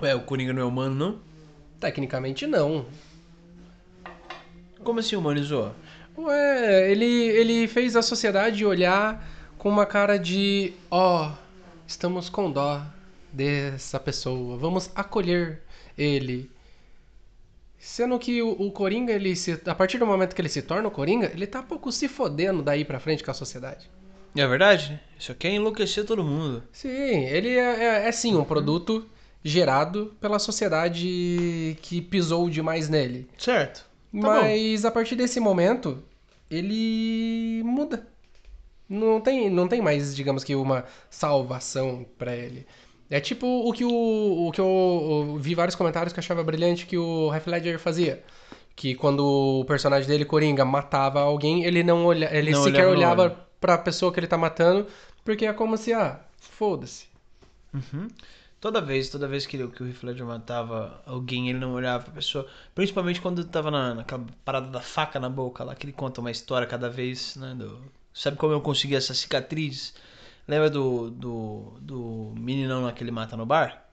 Ué, 0.02 0.14
o 0.14 0.20
Coringa 0.22 0.52
não 0.52 0.62
é 0.62 0.64
humano, 0.64 0.94
não? 0.94 1.18
Tecnicamente, 1.78 2.46
não. 2.46 2.84
Como 4.84 5.00
assim 5.00 5.16
humanizou? 5.16 5.74
Ué, 6.16 6.90
ele, 6.90 7.04
ele 7.06 7.66
fez 7.66 7.96
a 7.96 8.02
sociedade 8.02 8.64
olhar 8.64 9.26
com 9.58 9.68
uma 9.68 9.86
cara 9.86 10.18
de: 10.18 10.74
ó, 10.90 11.32
estamos 11.86 12.28
com 12.28 12.50
dó 12.50 12.82
dessa 13.32 13.98
pessoa, 13.98 14.56
vamos 14.56 14.90
acolher 14.94 15.62
ele. 15.98 16.50
Sendo 17.78 18.18
que 18.18 18.40
o, 18.40 18.50
o 18.50 18.70
Coringa, 18.70 19.12
ele 19.12 19.34
se, 19.34 19.60
a 19.66 19.74
partir 19.74 19.98
do 19.98 20.06
momento 20.06 20.34
que 20.34 20.40
ele 20.40 20.48
se 20.48 20.62
torna 20.62 20.88
o 20.88 20.90
Coringa, 20.90 21.30
ele 21.32 21.46
tá 21.46 21.62
pouco 21.62 21.90
se 21.90 22.08
fodendo 22.08 22.62
daí 22.62 22.84
pra 22.84 23.00
frente 23.00 23.24
com 23.24 23.30
a 23.30 23.34
sociedade. 23.34 23.90
É 24.36 24.46
verdade? 24.46 25.00
Isso 25.18 25.32
aqui 25.32 25.48
é 25.48 25.52
enlouquecer 25.52 26.04
todo 26.04 26.24
mundo. 26.24 26.62
Sim, 26.72 26.88
ele 26.88 27.50
é, 27.50 27.84
é, 28.04 28.08
é 28.08 28.12
sim 28.12 28.36
um 28.36 28.44
produto 28.44 29.06
gerado 29.44 30.14
pela 30.20 30.38
sociedade 30.38 31.76
que 31.82 32.00
pisou 32.00 32.48
demais 32.48 32.88
nele. 32.88 33.28
Certo. 33.36 33.93
Tá 34.20 34.30
bom. 34.32 34.48
Mas 34.48 34.84
a 34.84 34.90
partir 34.90 35.16
desse 35.16 35.40
momento, 35.40 36.02
ele 36.50 37.62
muda. 37.64 38.06
Não 38.88 39.20
tem, 39.20 39.50
não 39.50 39.66
tem 39.68 39.80
mais, 39.82 40.14
digamos 40.14 40.44
que, 40.44 40.54
uma 40.54 40.84
salvação 41.10 42.06
pra 42.18 42.34
ele. 42.36 42.66
É 43.10 43.20
tipo 43.20 43.46
o 43.46 43.72
que, 43.72 43.84
o, 43.84 44.48
o 44.48 44.52
que 44.52 44.60
eu, 44.60 45.26
eu 45.30 45.38
vi 45.38 45.54
vários 45.54 45.74
comentários 45.76 46.12
que 46.12 46.18
eu 46.18 46.22
achava 46.22 46.42
brilhante 46.44 46.86
que 46.86 46.96
o 46.98 47.32
Heath 47.34 47.46
Ledger 47.46 47.78
fazia. 47.78 48.22
Que 48.76 48.94
quando 48.94 49.60
o 49.60 49.64
personagem 49.64 50.08
dele, 50.08 50.24
Coringa, 50.24 50.64
matava 50.64 51.20
alguém, 51.20 51.64
ele 51.64 51.82
não 51.82 52.06
olha, 52.06 52.28
ele 52.36 52.52
Não 52.52 52.62
sequer 52.62 52.86
olhava 52.86 53.22
olhava 53.22 53.22
olho. 53.22 53.36
pra 53.60 53.78
pessoa 53.78 54.12
que 54.12 54.20
ele 54.20 54.26
tá 54.26 54.36
matando, 54.38 54.86
porque 55.24 55.46
é 55.46 55.52
como 55.52 55.76
se, 55.76 55.92
ah, 55.92 56.20
foda-se. 56.38 57.06
Uhum. 57.72 58.08
Toda 58.64 58.80
vez, 58.80 59.10
toda 59.10 59.28
vez 59.28 59.44
que, 59.44 59.58
que 59.68 59.82
o 59.82 59.86
Heath 59.86 60.02
matava 60.20 61.02
alguém, 61.04 61.50
ele 61.50 61.58
não 61.58 61.74
olhava 61.74 62.04
pra 62.04 62.14
pessoa. 62.14 62.46
Principalmente 62.74 63.20
quando 63.20 63.44
tava 63.44 63.70
na, 63.70 63.94
naquela 63.96 64.24
parada 64.42 64.68
da 64.68 64.80
faca 64.80 65.20
na 65.20 65.28
boca 65.28 65.62
lá, 65.62 65.74
que 65.74 65.84
ele 65.84 65.92
conta 65.92 66.22
uma 66.22 66.30
história 66.30 66.66
cada 66.66 66.88
vez, 66.88 67.36
né? 67.36 67.54
do- 67.54 67.78
sabe 68.14 68.38
como 68.38 68.54
eu 68.54 68.62
consegui 68.62 68.96
essa 68.96 69.12
cicatriz? 69.12 69.92
Lembra 70.48 70.70
do, 70.70 71.10
do, 71.10 71.74
do 71.78 72.32
meninão 72.38 72.84
lá 72.84 72.92
que 72.92 73.04
ele 73.04 73.10
mata 73.10 73.36
no 73.36 73.44
bar? 73.44 73.84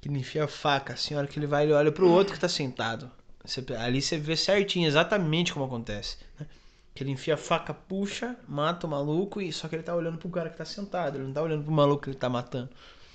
Que 0.00 0.08
ele 0.08 0.18
enfia 0.20 0.44
a 0.44 0.48
faca, 0.48 0.94
assim, 0.94 1.14
a 1.14 1.18
hora 1.18 1.26
que 1.26 1.38
ele 1.38 1.46
vai, 1.46 1.64
ele 1.64 1.74
olha 1.74 1.92
pro 1.92 2.08
outro 2.08 2.32
que 2.34 2.40
tá 2.40 2.48
sentado. 2.48 3.10
Você- 3.44 3.64
ali 3.78 4.00
você 4.00 4.16
vê 4.18 4.36
certinho, 4.36 4.86
exatamente 4.88 5.52
como 5.52 5.66
acontece. 5.66 6.16
né? 6.40 6.46
Que 6.94 7.02
ele 7.04 7.10
enfia 7.10 7.34
a 7.34 7.38
faca, 7.38 7.74
puxa, 7.74 8.36
mata 8.48 8.86
o 8.86 8.90
maluco, 8.90 9.40
e 9.42 9.52
só 9.52 9.68
que 9.68 9.76
ele 9.76 9.82
tá 9.82 9.94
olhando 9.94 10.18
pro 10.18 10.30
cara 10.30 10.48
que 10.50 10.56
tá 10.56 10.64
sentado, 10.64 11.16
ele 11.18 11.24
não 11.24 11.32
tá 11.34 11.42
olhando 11.42 11.64
pro 11.64 11.72
maluco 11.72 12.04
que 12.04 12.10
ele 12.10 12.16
tá 12.18 12.30
matando. 12.30 12.70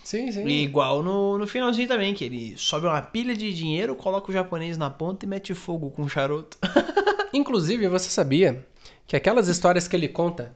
Sim, 0.08 0.32
sim. 0.32 0.46
E 0.48 0.64
igual 0.64 1.04
no, 1.04 1.38
no 1.38 1.46
finalzinho 1.46 1.86
também, 1.86 2.14
que 2.14 2.24
ele 2.24 2.56
sobe 2.56 2.88
uma 2.88 3.02
pilha 3.02 3.36
de 3.36 3.54
dinheiro, 3.54 3.94
coloca 3.94 4.32
o 4.32 4.34
japonês 4.34 4.78
na 4.78 4.90
ponta 4.90 5.26
e 5.26 5.28
mete 5.28 5.54
fogo 5.54 5.92
com 5.92 6.04
um 6.04 6.08
charuto. 6.08 6.58
Inclusive, 7.34 7.90
você 7.90 8.10
sabia 8.10 8.66
que 9.06 9.18
aquelas 9.18 9.50
histórias 9.50 9.86
que 9.86 9.98
ele 9.98 10.08
conta, 10.08 10.56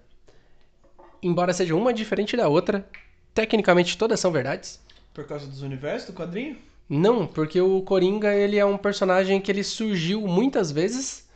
embora 1.22 1.52
seja 1.52 1.76
uma 1.76 1.94
diferente 1.94 2.38
da 2.38 2.48
outra, 2.48 2.88
tecnicamente 3.34 3.98
todas 3.98 4.22
são 4.22 4.32
verdades? 4.32 4.80
Por 5.14 5.28
causa 5.28 5.46
dos 5.46 5.62
universos 5.62 6.08
do 6.08 6.14
quadrinho? 6.14 6.56
Não, 6.88 7.28
porque 7.28 7.60
o 7.60 7.82
Coringa 7.82 8.34
ele 8.34 8.58
é 8.58 8.64
um 8.64 8.78
personagem 8.78 9.42
que 9.42 9.52
ele 9.52 9.66
surgiu 9.66 10.22
muitas 10.22 10.72
vezes 10.72 11.28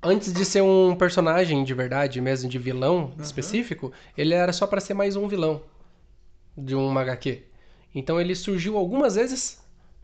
antes 0.00 0.32
de 0.32 0.44
ser 0.44 0.60
um 0.60 0.94
personagem 0.94 1.64
de 1.64 1.74
verdade, 1.74 2.20
mesmo 2.20 2.48
de 2.48 2.56
vilão 2.56 3.12
específico, 3.18 3.92
ele 4.16 4.32
era 4.32 4.52
só 4.52 4.64
pra 4.64 4.80
ser 4.80 4.94
mais 4.94 5.16
um 5.16 5.26
vilão 5.26 5.60
de 6.56 6.74
um 6.74 6.96
HQ. 6.98 7.42
Então 7.94 8.20
ele 8.20 8.34
surgiu 8.34 8.76
algumas 8.76 9.14
vezes 9.14 9.60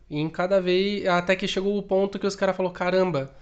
e 0.09 0.19
em 0.19 0.29
cada 0.29 0.61
vez 0.61 1.07
até 1.07 1.35
que 1.35 1.47
chegou 1.47 1.77
o 1.77 1.83
ponto 1.83 2.19
que 2.19 2.27
os 2.27 2.35
caras 2.35 2.55
falou 2.55 2.71
caramba, 2.71 3.33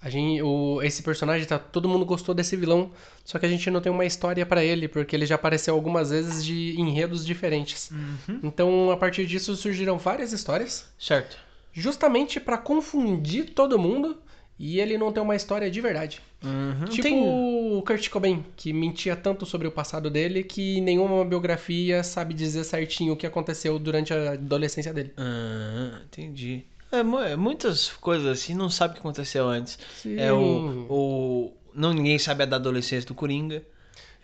a 0.00 0.08
gente, 0.08 0.40
o, 0.42 0.80
esse 0.82 1.02
personagem 1.02 1.46
tá 1.46 1.58
todo 1.58 1.88
mundo 1.88 2.04
gostou 2.04 2.34
desse 2.34 2.56
vilão, 2.56 2.92
só 3.24 3.38
que 3.38 3.46
a 3.46 3.48
gente 3.48 3.68
não 3.70 3.80
tem 3.80 3.90
uma 3.90 4.04
história 4.04 4.46
pra 4.46 4.62
ele 4.62 4.86
porque 4.86 5.16
ele 5.16 5.26
já 5.26 5.34
apareceu 5.34 5.74
algumas 5.74 6.10
vezes 6.10 6.44
de 6.44 6.80
enredos 6.80 7.26
diferentes. 7.26 7.90
Então 8.42 8.90
a 8.90 8.96
partir 8.96 9.26
disso 9.26 9.56
surgiram 9.56 9.98
várias 9.98 10.32
histórias 10.32 10.86
Certo. 10.98 11.36
justamente 11.72 12.38
pra 12.38 12.56
confundir 12.56 13.50
todo 13.54 13.78
mundo 13.78 14.18
e 14.58 14.80
ele 14.80 14.98
não 14.98 15.12
ter 15.12 15.20
uma 15.20 15.36
história 15.36 15.70
de 15.70 15.80
verdade. 15.80 16.20
Uhum. 16.42 16.84
Tipo 16.86 17.02
Tem- 17.02 17.22
o 17.22 17.82
Kurt 17.86 18.08
Cobain, 18.08 18.44
que 18.56 18.72
mentia 18.72 19.16
tanto 19.16 19.44
sobre 19.46 19.66
o 19.66 19.72
passado 19.72 20.08
dele 20.10 20.42
que 20.42 20.80
nenhuma 20.80 21.24
biografia 21.24 22.02
sabe 22.02 22.34
dizer 22.34 22.64
certinho 22.64 23.12
o 23.12 23.16
que 23.16 23.26
aconteceu 23.26 23.78
durante 23.78 24.12
a 24.12 24.32
adolescência 24.32 24.92
dele. 24.92 25.12
Ah, 25.16 26.00
entendi. 26.04 26.64
É, 26.90 26.98
é, 27.30 27.36
muitas 27.36 27.88
coisas 27.88 28.26
assim 28.26 28.54
não 28.54 28.70
sabe 28.70 28.92
o 28.92 28.94
que 28.94 29.00
aconteceu 29.00 29.46
antes. 29.46 29.78
Sim. 30.02 30.18
É 30.18 30.32
o, 30.32 30.86
o. 30.88 31.52
Não 31.74 31.92
ninguém 31.92 32.18
sabe 32.18 32.42
a 32.42 32.46
da 32.46 32.56
adolescência 32.56 33.06
do 33.06 33.14
Coringa. 33.14 33.62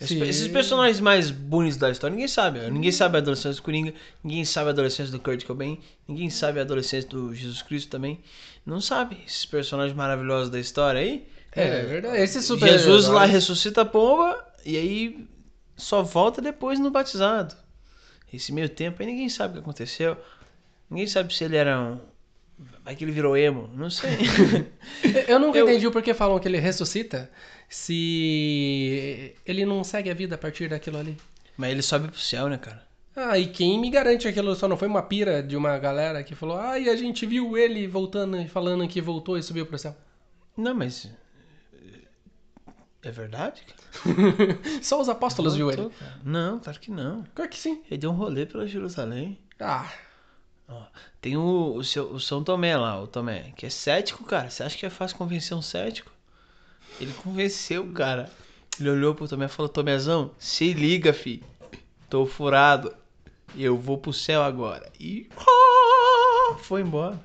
Esses, 0.01 0.19
Sim. 0.19 0.25
esses 0.25 0.49
personagens 0.49 0.99
mais 0.99 1.31
bonitos 1.31 1.77
da 1.79 1.89
história, 1.89 2.13
ninguém 2.13 2.27
sabe. 2.29 2.59
Ninguém 2.69 2.91
sabe 2.91 3.17
a 3.17 3.21
adolescência 3.21 3.55
do 3.61 3.63
Coringa, 3.63 3.95
ninguém 4.25 4.45
sabe 4.45 4.69
a 4.69 4.73
adolescência 4.73 5.13
do 5.13 5.21
Kurt 5.21 5.45
Cobain, 5.45 5.79
ninguém 6.09 6.29
sabe 6.31 6.59
a 6.59 6.63
adolescência 6.63 7.09
do 7.09 7.33
Jesus 7.33 7.63
Cristo 7.63 7.91
também. 7.91 8.19
Não 8.67 8.81
sabe. 8.81 9.19
Esses 9.25 9.47
personagens 9.47 9.97
maravilhosos 9.97 10.51
da 10.51 10.59
história 10.59 11.01
aí. 11.01 11.27
É, 11.53 11.83
verdade. 11.85 12.19
Esse 12.19 12.43
super 12.43 12.69
Jesus 12.69 13.07
lá 13.07 13.25
ressuscita 13.25 13.83
a 13.83 13.85
pomba 13.85 14.45
e 14.67 14.77
aí 14.77 15.29
só 15.77 16.03
volta 16.03 16.43
depois 16.43 16.81
no 16.81 16.91
batizado. 16.91 17.55
Esse 18.33 18.53
meio 18.53 18.69
tempo 18.69 19.01
aí 19.01 19.07
ninguém 19.07 19.29
sabe 19.29 19.53
o 19.53 19.55
que 19.55 19.61
aconteceu. 19.61 20.17
Ninguém 20.91 21.07
sabe 21.07 21.33
se 21.33 21.45
ele 21.45 21.57
era 21.57 21.81
um. 21.81 22.01
Vai 22.85 22.97
que 22.97 23.05
ele 23.05 23.13
virou 23.13 23.37
emo, 23.37 23.71
não 23.75 23.89
sei. 23.91 24.11
Eu 25.29 25.39
nunca 25.39 25.59
Eu- 25.59 25.69
entendi 25.69 25.87
o 25.87 25.93
porquê 25.93 26.13
falam 26.13 26.39
que 26.41 26.49
ele 26.49 26.59
ressuscita 26.59 27.31
se 27.69 29.35
ele 29.45 29.65
não 29.65 29.83
segue 29.85 30.11
a 30.11 30.15
vida 30.15 30.35
a 30.35 30.39
partir 30.39 30.69
daquilo 30.69 30.99
ali. 30.99 31.17
Mas 31.57 31.71
ele 31.71 31.83
sobe 31.83 32.09
pro 32.09 32.19
céu, 32.19 32.49
né, 32.49 32.59
cara? 32.59 32.83
Ah, 33.17 33.39
e 33.39 33.47
quem 33.47 33.79
me 33.79 33.91
garante 33.91 34.23
que 34.23 34.29
aquilo 34.29 34.57
só 34.57 34.67
não 34.67 34.77
foi 34.77 34.89
uma 34.89 35.03
pira 35.03 35.43
de 35.43 35.57
uma 35.57 35.79
galera 35.79 36.25
que 36.25 36.35
falou, 36.35 36.59
ah, 36.59 36.79
e 36.79 36.89
a 36.89 36.97
gente 36.97 37.25
viu 37.25 37.57
ele 37.57 37.87
voltando 37.87 38.37
e 38.41 38.49
falando 38.49 38.89
que 38.89 39.01
voltou 39.01 39.39
e 39.39 39.43
subiu 39.43 39.67
pro 39.67 39.79
céu. 39.79 39.97
Não, 40.57 40.75
mas. 40.75 41.11
É 43.03 43.11
verdade? 43.11 43.63
Só 44.83 45.01
os 45.01 45.09
apóstolos 45.09 45.55
viu 45.55 45.71
ele. 45.71 45.91
Cara. 45.91 46.21
Não, 46.25 46.59
claro 46.59 46.81
que 46.81 46.91
não. 46.91 47.23
Claro 47.35 47.51
que 47.51 47.59
sim. 47.59 47.83
Ele 47.91 47.99
deu 47.99 48.11
um 48.11 48.15
rolê 48.15 48.47
pela 48.47 48.67
Jerusalém. 48.67 49.39
Ah, 49.61 49.93
Ó, 50.69 50.83
tem 51.21 51.37
o, 51.37 51.75
o, 51.75 51.85
seu, 51.85 52.11
o 52.13 52.21
São 52.21 52.43
Tomé 52.43 52.77
lá, 52.77 53.01
o 53.01 53.07
Tomé, 53.07 53.53
que 53.57 53.67
é 53.67 53.71
cético, 53.71 54.25
cara. 54.25 54.49
Você 54.49 54.63
acha 54.63 54.77
que 54.77 54.87
é 54.87 54.91
fácil 54.91 55.17
convencer 55.17 55.57
um 55.57 55.63
cético? 55.63 56.11
Ele 57.01 57.13
convenceu, 57.23 57.91
cara. 57.93 58.31
Ele 58.79 58.91
olhou 58.91 59.15
pro 59.15 59.29
Tomé 59.29 59.47
e 59.47 59.49
falou: 59.49 59.69
Tomézão, 59.69 60.31
se 60.39 60.73
liga, 60.73 61.13
fi. 61.13 61.43
Tô 62.09 62.27
furado. 62.27 62.95
E 63.55 63.63
eu 63.65 63.77
vou 63.77 63.99
pro 63.99 64.13
céu 64.13 64.43
agora. 64.43 64.91
E. 64.99 65.29
ah, 65.37 66.57
Foi 66.59 66.81
embora. 66.81 67.21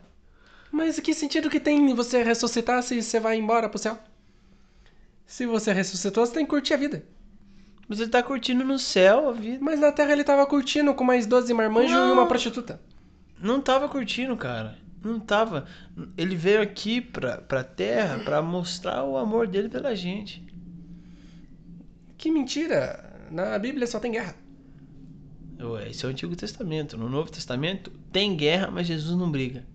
mas 0.71 0.99
que 0.99 1.13
sentido 1.13 1.49
que 1.49 1.59
tem 1.59 1.93
você 1.95 2.21
ressuscitar 2.23 2.81
se 2.83 3.01
você 3.01 3.19
vai 3.19 3.37
embora 3.37 3.67
pro 3.67 3.79
céu? 3.79 3.97
Se 5.25 5.45
você 5.45 5.71
ressuscitou, 5.73 6.25
você 6.25 6.33
tem 6.33 6.43
que 6.45 6.49
curtir 6.49 6.73
a 6.73 6.77
vida. 6.77 7.03
Mas 7.87 7.99
ele 7.99 8.09
tá 8.09 8.21
curtindo 8.21 8.63
no 8.63 8.77
céu 8.77 9.29
a 9.29 9.31
vida. 9.31 9.57
Mas 9.61 9.79
na 9.79 9.91
Terra 9.91 10.11
ele 10.11 10.23
tava 10.23 10.45
curtindo 10.45 10.93
com 10.93 11.03
mais 11.03 11.25
12 11.25 11.51
marmanjos 11.53 11.91
e 11.91 12.11
uma 12.11 12.27
prostituta. 12.27 12.79
Não 13.39 13.59
tava 13.61 13.89
curtindo, 13.89 14.35
cara. 14.37 14.77
Não 15.03 15.19
tava. 15.19 15.65
Ele 16.17 16.35
veio 16.35 16.61
aqui 16.61 16.99
pra, 16.99 17.37
pra 17.37 17.63
terra 17.63 18.19
pra 18.19 18.41
mostrar 18.41 19.03
o 19.03 19.17
amor 19.17 19.47
dele 19.47 19.69
pela 19.69 19.95
gente. 19.95 20.43
Que 22.17 22.29
mentira! 22.31 23.27
Na 23.31 23.57
Bíblia 23.57 23.87
só 23.87 23.99
tem 23.99 24.11
guerra. 24.11 24.35
Ué, 25.61 25.89
Esse 25.89 26.05
é 26.05 26.07
o 26.07 26.11
Antigo 26.11 26.35
Testamento. 26.35 26.97
No 26.97 27.09
Novo 27.09 27.31
Testamento 27.31 27.91
tem 28.11 28.35
guerra, 28.35 28.69
mas 28.71 28.87
Jesus 28.87 29.17
não 29.17 29.31
briga. 29.31 29.65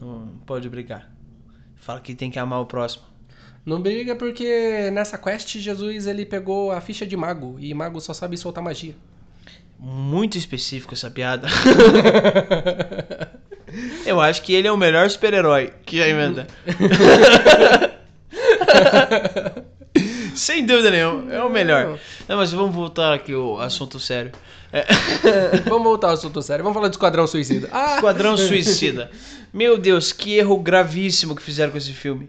Não 0.00 0.38
pode 0.44 0.68
brigar. 0.68 1.10
Fala 1.76 2.00
que 2.00 2.14
tem 2.14 2.30
que 2.30 2.38
amar 2.38 2.60
o 2.60 2.66
próximo. 2.66 3.04
Não 3.64 3.80
briga 3.80 4.14
porque 4.14 4.90
nessa 4.92 5.18
quest 5.18 5.58
Jesus 5.58 6.06
ele 6.06 6.24
pegou 6.24 6.70
a 6.70 6.80
ficha 6.80 7.06
de 7.06 7.16
mago 7.16 7.56
e 7.58 7.72
mago 7.74 8.00
só 8.00 8.12
sabe 8.12 8.36
soltar 8.36 8.62
magia. 8.62 8.94
Muito 9.78 10.38
específico 10.38 10.94
essa 10.94 11.10
piada. 11.10 11.48
Eu 14.04 14.20
acho 14.20 14.42
que 14.42 14.54
ele 14.54 14.68
é 14.68 14.72
o 14.72 14.76
melhor 14.76 15.08
super-herói 15.10 15.72
que 15.84 15.98
já 15.98 16.08
inventa. 16.08 16.46
Sem 20.34 20.66
dúvida 20.66 20.90
nenhuma, 20.90 21.32
é 21.32 21.42
o 21.42 21.48
melhor. 21.50 21.98
Não, 22.28 22.36
mas 22.36 22.52
vamos 22.52 22.74
voltar 22.74 23.14
aqui 23.14 23.32
ao 23.32 23.60
assunto 23.60 23.98
sério. 23.98 24.32
É, 24.72 24.84
Vamos 25.68 25.84
voltar 25.84 26.08
ao 26.08 26.14
assunto 26.14 26.42
sério. 26.42 26.62
Vamos 26.62 26.74
falar 26.74 26.88
de 26.88 26.96
Esquadrão 26.96 27.26
Suicida. 27.26 27.68
Ah! 27.72 27.94
Esquadrão 27.94 28.36
Suicida. 28.36 29.10
Meu 29.52 29.78
Deus, 29.78 30.12
que 30.12 30.34
erro 30.36 30.58
gravíssimo 30.58 31.34
que 31.34 31.42
fizeram 31.42 31.72
com 31.72 31.78
esse 31.78 31.92
filme. 31.92 32.28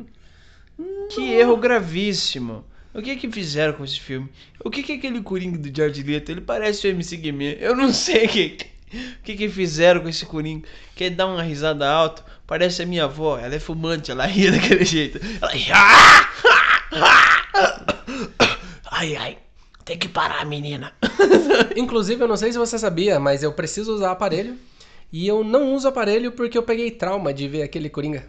Que 1.10 1.33
erro 1.33 1.57
gravíssimo. 1.57 2.63
O 2.93 3.01
que 3.01 3.15
que 3.15 3.29
fizeram 3.29 3.73
com 3.73 3.83
esse 3.83 3.99
filme? 3.99 4.29
O 4.63 4.69
que 4.69 4.81
que 4.81 4.93
é 4.93 4.95
aquele 4.95 5.21
Coringa 5.21 5.57
do 5.57 5.75
Jared 5.75 6.01
Leto? 6.03 6.31
Ele 6.31 6.41
parece 6.41 6.88
o 6.88 6.89
MC 6.89 7.17
Guimê. 7.17 7.57
Eu 7.60 7.75
não 7.75 7.91
sei 7.93 8.25
o 8.25 8.29
que, 8.29 8.57
o 8.93 9.23
que 9.23 9.36
que 9.36 9.50
fizeram 9.50 10.02
com 10.02 10.10
esse 10.10 10.26
Coringa. 10.26 10.67
Quer 10.95 11.12
dar 11.12 11.28
uma 11.28 11.43
risada 11.43 11.88
alto? 11.88 12.23
Parece 12.45 12.82
a 12.82 12.86
minha 12.86 13.04
avó. 13.04 13.38
Ela 13.38 13.56
é 13.56 13.60
fumante, 13.60 14.12
ela 14.12 14.26
ria 14.26 14.52
daquele 14.54 14.86
jeito. 14.86 15.19
Ela 15.41 15.52
ria. 15.52 15.76
Ai, 18.89 19.15
ai. 19.15 19.38
Tem 19.84 19.97
que 19.97 20.10
parar, 20.10 20.45
menina. 20.45 20.93
Inclusive, 21.76 22.21
eu 22.21 22.28
não 22.28 22.36
sei 22.36 22.52
se 22.52 22.58
você 22.58 22.78
sabia, 22.78 23.19
mas 23.19 23.43
eu 23.43 23.54
preciso 23.54 23.93
usar 23.93 24.12
aparelho. 24.12 24.58
E 25.12 25.26
eu 25.26 25.43
não 25.43 25.73
uso 25.73 25.88
aparelho 25.88 26.32
porque 26.34 26.58
eu 26.58 26.63
peguei 26.63 26.91
trauma 26.91 27.34
de 27.34 27.47
ver 27.47 27.63
aquele 27.63 27.89
Coringa. 27.89 28.26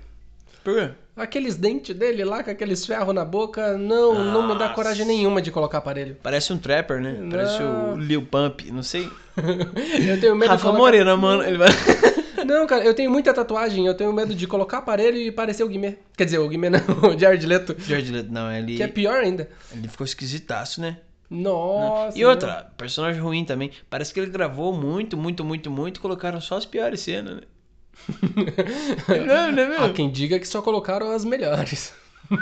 Por 0.63 0.75
quê? 0.75 0.91
Aqueles 1.19 1.57
dentes 1.57 1.95
dele 1.97 2.25
lá, 2.25 2.43
com 2.43 2.51
aqueles 2.51 2.87
ferros 2.87 3.15
na 3.15 3.25
boca, 3.25 3.77
não, 3.77 4.25
não 4.25 4.43
me 4.43 4.55
dá 4.55 4.65
Nossa. 4.67 4.75
coragem 4.75 5.05
nenhuma 5.07 5.43
de 5.43 5.51
colocar 5.51 5.79
aparelho. 5.79 6.17
Parece 6.23 6.53
um 6.53 6.59
trapper, 6.59 7.01
né? 7.01 7.19
Parece 7.31 7.63
o 7.63 7.67
Não. 7.67 7.99
Lil 7.99 8.23
Pump, 8.23 8.71
não 8.71 8.83
sei. 8.83 9.09
Eu 9.37 10.21
tenho 10.21 10.35
medo 10.35 10.45
de 10.45 10.53
Rafa 10.53 10.63
colocar... 10.63 10.79
Moreira, 10.79 11.17
mano. 11.19 11.43
Ele 11.43 11.59
vai... 11.59 11.69
Não, 12.47 12.67
cara, 12.67 12.85
eu 12.85 12.95
tenho 12.95 13.11
muita 13.11 13.35
tatuagem, 13.35 13.85
eu 13.85 13.95
tenho 13.95 14.13
medo 14.13 14.35
de 14.35 14.47
colocar 14.47 14.79
aparelho 14.79 15.19
e 15.19 15.31
parecer 15.31 15.65
o 15.65 15.69
Guimê. 15.69 15.99
Quer 16.17 16.25
dizer, 16.25 16.39
o 16.39 16.49
Guimê 16.49 16.71
não, 16.71 16.81
o 17.03 17.19
Jared 17.19 17.45
Leto. 17.45 17.75
George 17.79 18.11
Leto, 18.13 18.33
não, 18.33 18.51
ele, 18.51 18.77
Que 18.77 18.83
é 18.85 18.87
pior 18.87 19.19
ainda. 19.19 19.51
ele 19.73 19.89
ficou 19.89 20.05
esquisitaço, 20.05 20.81
né? 20.81 20.99
Nossa. 21.29 22.17
E 22.19 22.25
outra, 22.25 22.71
personagem 22.77 23.21
ruim 23.21 23.45
também. 23.45 23.71
Parece 23.91 24.15
que 24.15 24.21
ele 24.21 24.31
gravou 24.31 24.73
muito, 24.73 25.17
muito, 25.17 25.45
muito, 25.45 25.71
muito 25.71 25.99
e 25.99 26.01
colocaram 26.01 26.41
só 26.41 26.57
as 26.57 26.65
piores 26.65 27.01
cenas, 27.01 27.37
né? 27.37 27.43
não, 29.27 29.53
não 29.53 29.63
é 29.63 29.67
Há 29.77 29.89
mesmo? 29.89 29.95
quem 29.95 30.11
diga 30.11 30.39
que 30.39 30.49
só 30.49 30.63
colocaram 30.63 31.11
as 31.11 31.25
melhores. 31.25 31.93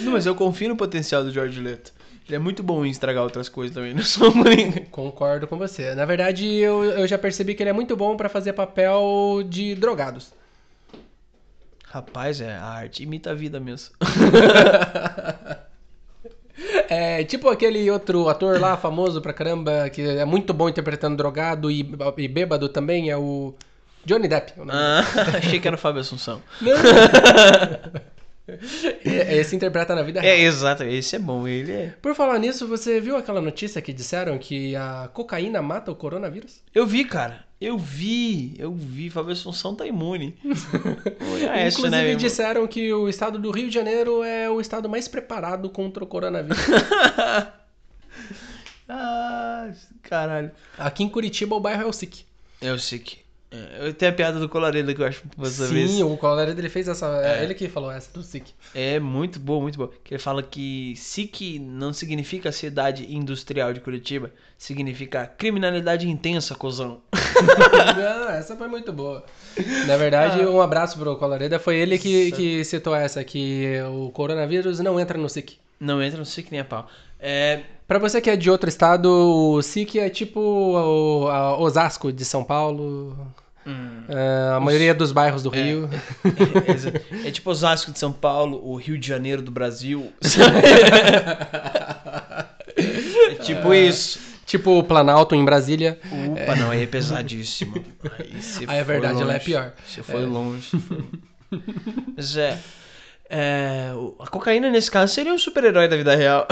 Não, 0.00 0.12
mas 0.12 0.26
eu 0.26 0.34
confio 0.34 0.68
no 0.68 0.76
potencial 0.76 1.22
do 1.24 1.30
George 1.32 1.60
Leto. 1.60 1.92
Ele 2.26 2.36
é 2.36 2.38
muito 2.38 2.62
bom 2.62 2.84
em 2.84 2.90
estragar 2.90 3.22
outras 3.22 3.48
coisas 3.48 3.74
também, 3.74 3.92
não 3.94 4.02
sou 4.02 4.32
Coringa. 4.32 4.80
Concordo 4.90 5.46
com 5.46 5.58
você. 5.58 5.94
Na 5.94 6.04
verdade, 6.04 6.46
eu, 6.56 6.84
eu 6.84 7.06
já 7.06 7.18
percebi 7.18 7.54
que 7.54 7.62
ele 7.62 7.70
é 7.70 7.72
muito 7.72 7.96
bom 7.96 8.16
pra 8.16 8.28
fazer 8.28 8.52
papel 8.54 9.42
de 9.48 9.74
drogados. 9.74 10.32
Rapaz, 11.86 12.40
é, 12.40 12.54
a 12.56 12.64
arte 12.64 13.02
imita 13.04 13.30
a 13.30 13.34
vida 13.34 13.60
mesmo. 13.60 13.94
É 16.88 17.24
tipo 17.24 17.48
aquele 17.48 17.90
outro 17.90 18.28
ator 18.28 18.60
lá, 18.60 18.76
famoso 18.76 19.20
pra 19.20 19.32
caramba, 19.32 19.88
que 19.90 20.02
é 20.02 20.24
muito 20.24 20.54
bom 20.54 20.68
interpretando 20.68 21.16
drogado 21.16 21.70
e, 21.70 21.80
e 22.18 22.28
bêbado 22.28 22.68
também, 22.68 23.10
é 23.10 23.16
o 23.16 23.54
Johnny 24.04 24.28
Depp. 24.28 24.52
o 24.56 24.64
nome 24.64 24.72
Ah, 24.72 25.04
achei 25.38 25.58
que 25.60 25.66
era 25.68 25.76
o 25.76 25.78
Fábio 25.78 26.00
Assunção. 26.00 26.42
dele. 26.60 26.78
É, 28.46 29.38
Esse 29.38 29.56
interpreta 29.56 29.94
na 29.94 30.02
vida 30.02 30.20
real. 30.20 30.34
É, 30.34 30.40
exato, 30.42 30.84
esse 30.84 31.16
é 31.16 31.18
bom, 31.18 31.48
ele 31.48 31.72
é. 31.72 31.94
Por 32.02 32.14
falar 32.14 32.38
nisso, 32.38 32.68
você 32.68 33.00
viu 33.00 33.16
aquela 33.16 33.40
notícia 33.40 33.80
que 33.80 33.90
disseram 33.90 34.36
que 34.36 34.76
a 34.76 35.08
cocaína 35.14 35.62
mata 35.62 35.90
o 35.90 35.96
coronavírus? 35.96 36.60
Eu 36.74 36.86
vi, 36.86 37.06
cara. 37.06 37.42
Eu 37.58 37.78
vi, 37.78 38.54
eu 38.58 38.70
vi. 38.74 39.08
Fábio 39.08 39.32
Assunção 39.32 39.74
tá 39.74 39.86
imune. 39.86 40.36
Essa, 41.54 41.78
Inclusive 41.78 41.88
né, 41.90 42.14
disseram 42.16 42.66
que 42.66 42.92
o 42.92 43.08
estado 43.08 43.38
do 43.38 43.50
Rio 43.50 43.68
de 43.68 43.74
Janeiro 43.74 44.22
é 44.22 44.50
o 44.50 44.60
estado 44.60 44.90
mais 44.90 45.08
preparado 45.08 45.70
contra 45.70 46.04
o 46.04 46.06
coronavírus. 46.06 46.58
ah, 48.86 49.70
caralho. 50.02 50.50
Aqui 50.76 51.02
em 51.02 51.08
Curitiba 51.08 51.56
o 51.56 51.60
bairro 51.60 51.82
é 51.82 51.86
o 51.86 51.92
SIC. 51.94 52.26
Eu 52.60 52.78
sei 52.78 52.98
que. 52.98 53.23
É, 53.54 53.88
Eu 53.88 53.94
tenho 53.94 54.10
a 54.10 54.14
piada 54.14 54.40
do 54.40 54.48
Colaredo 54.48 54.94
que 54.94 55.00
eu 55.00 55.06
acho 55.06 55.20
que 55.22 55.28
você 55.36 55.66
Sim, 55.68 56.02
o 56.02 56.16
Colorado 56.16 56.58
ele 56.58 56.68
fez 56.68 56.88
essa. 56.88 57.06
É. 57.24 57.40
É. 57.40 57.44
ele 57.44 57.54
que 57.54 57.68
falou 57.68 57.90
essa 57.90 58.10
do 58.12 58.22
SIC. 58.22 58.48
É 58.74 58.98
muito 58.98 59.38
boa, 59.38 59.60
muito 59.62 59.76
boa. 59.78 59.90
Que 60.02 60.14
ele 60.14 60.22
fala 60.22 60.42
que 60.42 60.94
SIC 60.96 61.58
não 61.60 61.92
significa 61.92 62.50
cidade 62.50 63.14
industrial 63.14 63.72
de 63.72 63.80
Curitiba, 63.80 64.30
significa 64.58 65.26
criminalidade 65.26 66.08
intensa, 66.08 66.54
cuzão. 66.54 67.00
Não, 67.96 68.30
essa 68.30 68.56
foi 68.56 68.68
muito 68.68 68.92
boa. 68.92 69.24
Na 69.86 69.96
verdade, 69.96 70.42
Ah. 70.42 70.50
um 70.50 70.60
abraço 70.60 70.98
pro 70.98 71.16
Coloreda. 71.16 71.58
Foi 71.58 71.76
ele 71.76 71.98
que, 71.98 72.32
que 72.32 72.64
citou 72.64 72.94
essa, 72.94 73.22
que 73.24 73.78
o 73.92 74.10
coronavírus 74.10 74.80
não 74.80 74.98
entra 74.98 75.18
no 75.18 75.28
SIC. 75.28 75.58
Não 75.78 76.02
entra 76.02 76.18
no 76.18 76.24
SIC 76.24 76.50
nem 76.50 76.60
a 76.60 76.64
pau. 76.64 76.88
É. 77.20 77.60
Pra 77.86 77.98
você 77.98 78.20
que 78.20 78.30
é 78.30 78.36
de 78.36 78.50
outro 78.50 78.68
estado, 78.68 79.06
o 79.08 79.60
SIC 79.62 79.96
é 79.98 80.08
tipo 80.08 80.40
o, 80.40 81.28
a 81.28 81.58
Osasco 81.58 82.12
de 82.12 82.24
São 82.24 82.42
Paulo, 82.42 83.16
hum, 83.66 84.04
é, 84.08 84.54
a 84.56 84.60
maioria 84.60 84.94
dos 84.94 85.12
bairros 85.12 85.42
do 85.42 85.54
É. 85.54 85.62
Rio. 85.62 85.90
é, 87.24 87.28
é 87.28 87.30
tipo 87.30 87.50
Osasco 87.50 87.90
de 87.92 87.98
São 87.98 88.12
Paulo, 88.12 88.60
o 88.64 88.76
Rio 88.76 88.98
de 88.98 89.06
Janeiro 89.08 89.42
do 89.42 89.50
Brasil. 89.50 90.12
é 92.76 93.34
tipo 93.42 93.72
isso. 93.74 94.18
Tipo 94.46 94.78
o 94.78 94.84
Planalto 94.84 95.34
em 95.34 95.44
Brasília. 95.44 95.98
Opa, 96.32 96.54
não, 96.56 96.70
aí 96.70 96.82
é 96.82 96.86
pesadíssimo. 96.86 97.82
Aí 98.18 98.42
se 98.42 98.64
Ah, 98.68 98.74
é 98.74 98.84
verdade, 98.84 99.20
ela 99.22 99.32
é 99.32 99.34
longe. 99.34 99.44
pior. 99.44 99.72
Se 99.86 100.02
foi 100.02 100.26
longe. 100.26 100.68
Mas 102.16 102.36
é. 102.36 102.58
é, 103.30 103.90
a 104.20 104.26
cocaína, 104.26 104.70
nesse 104.70 104.90
caso, 104.90 105.14
seria 105.14 105.32
um 105.32 105.38
super-herói 105.38 105.88
da 105.88 105.96
vida 105.96 106.14
real. 106.14 106.46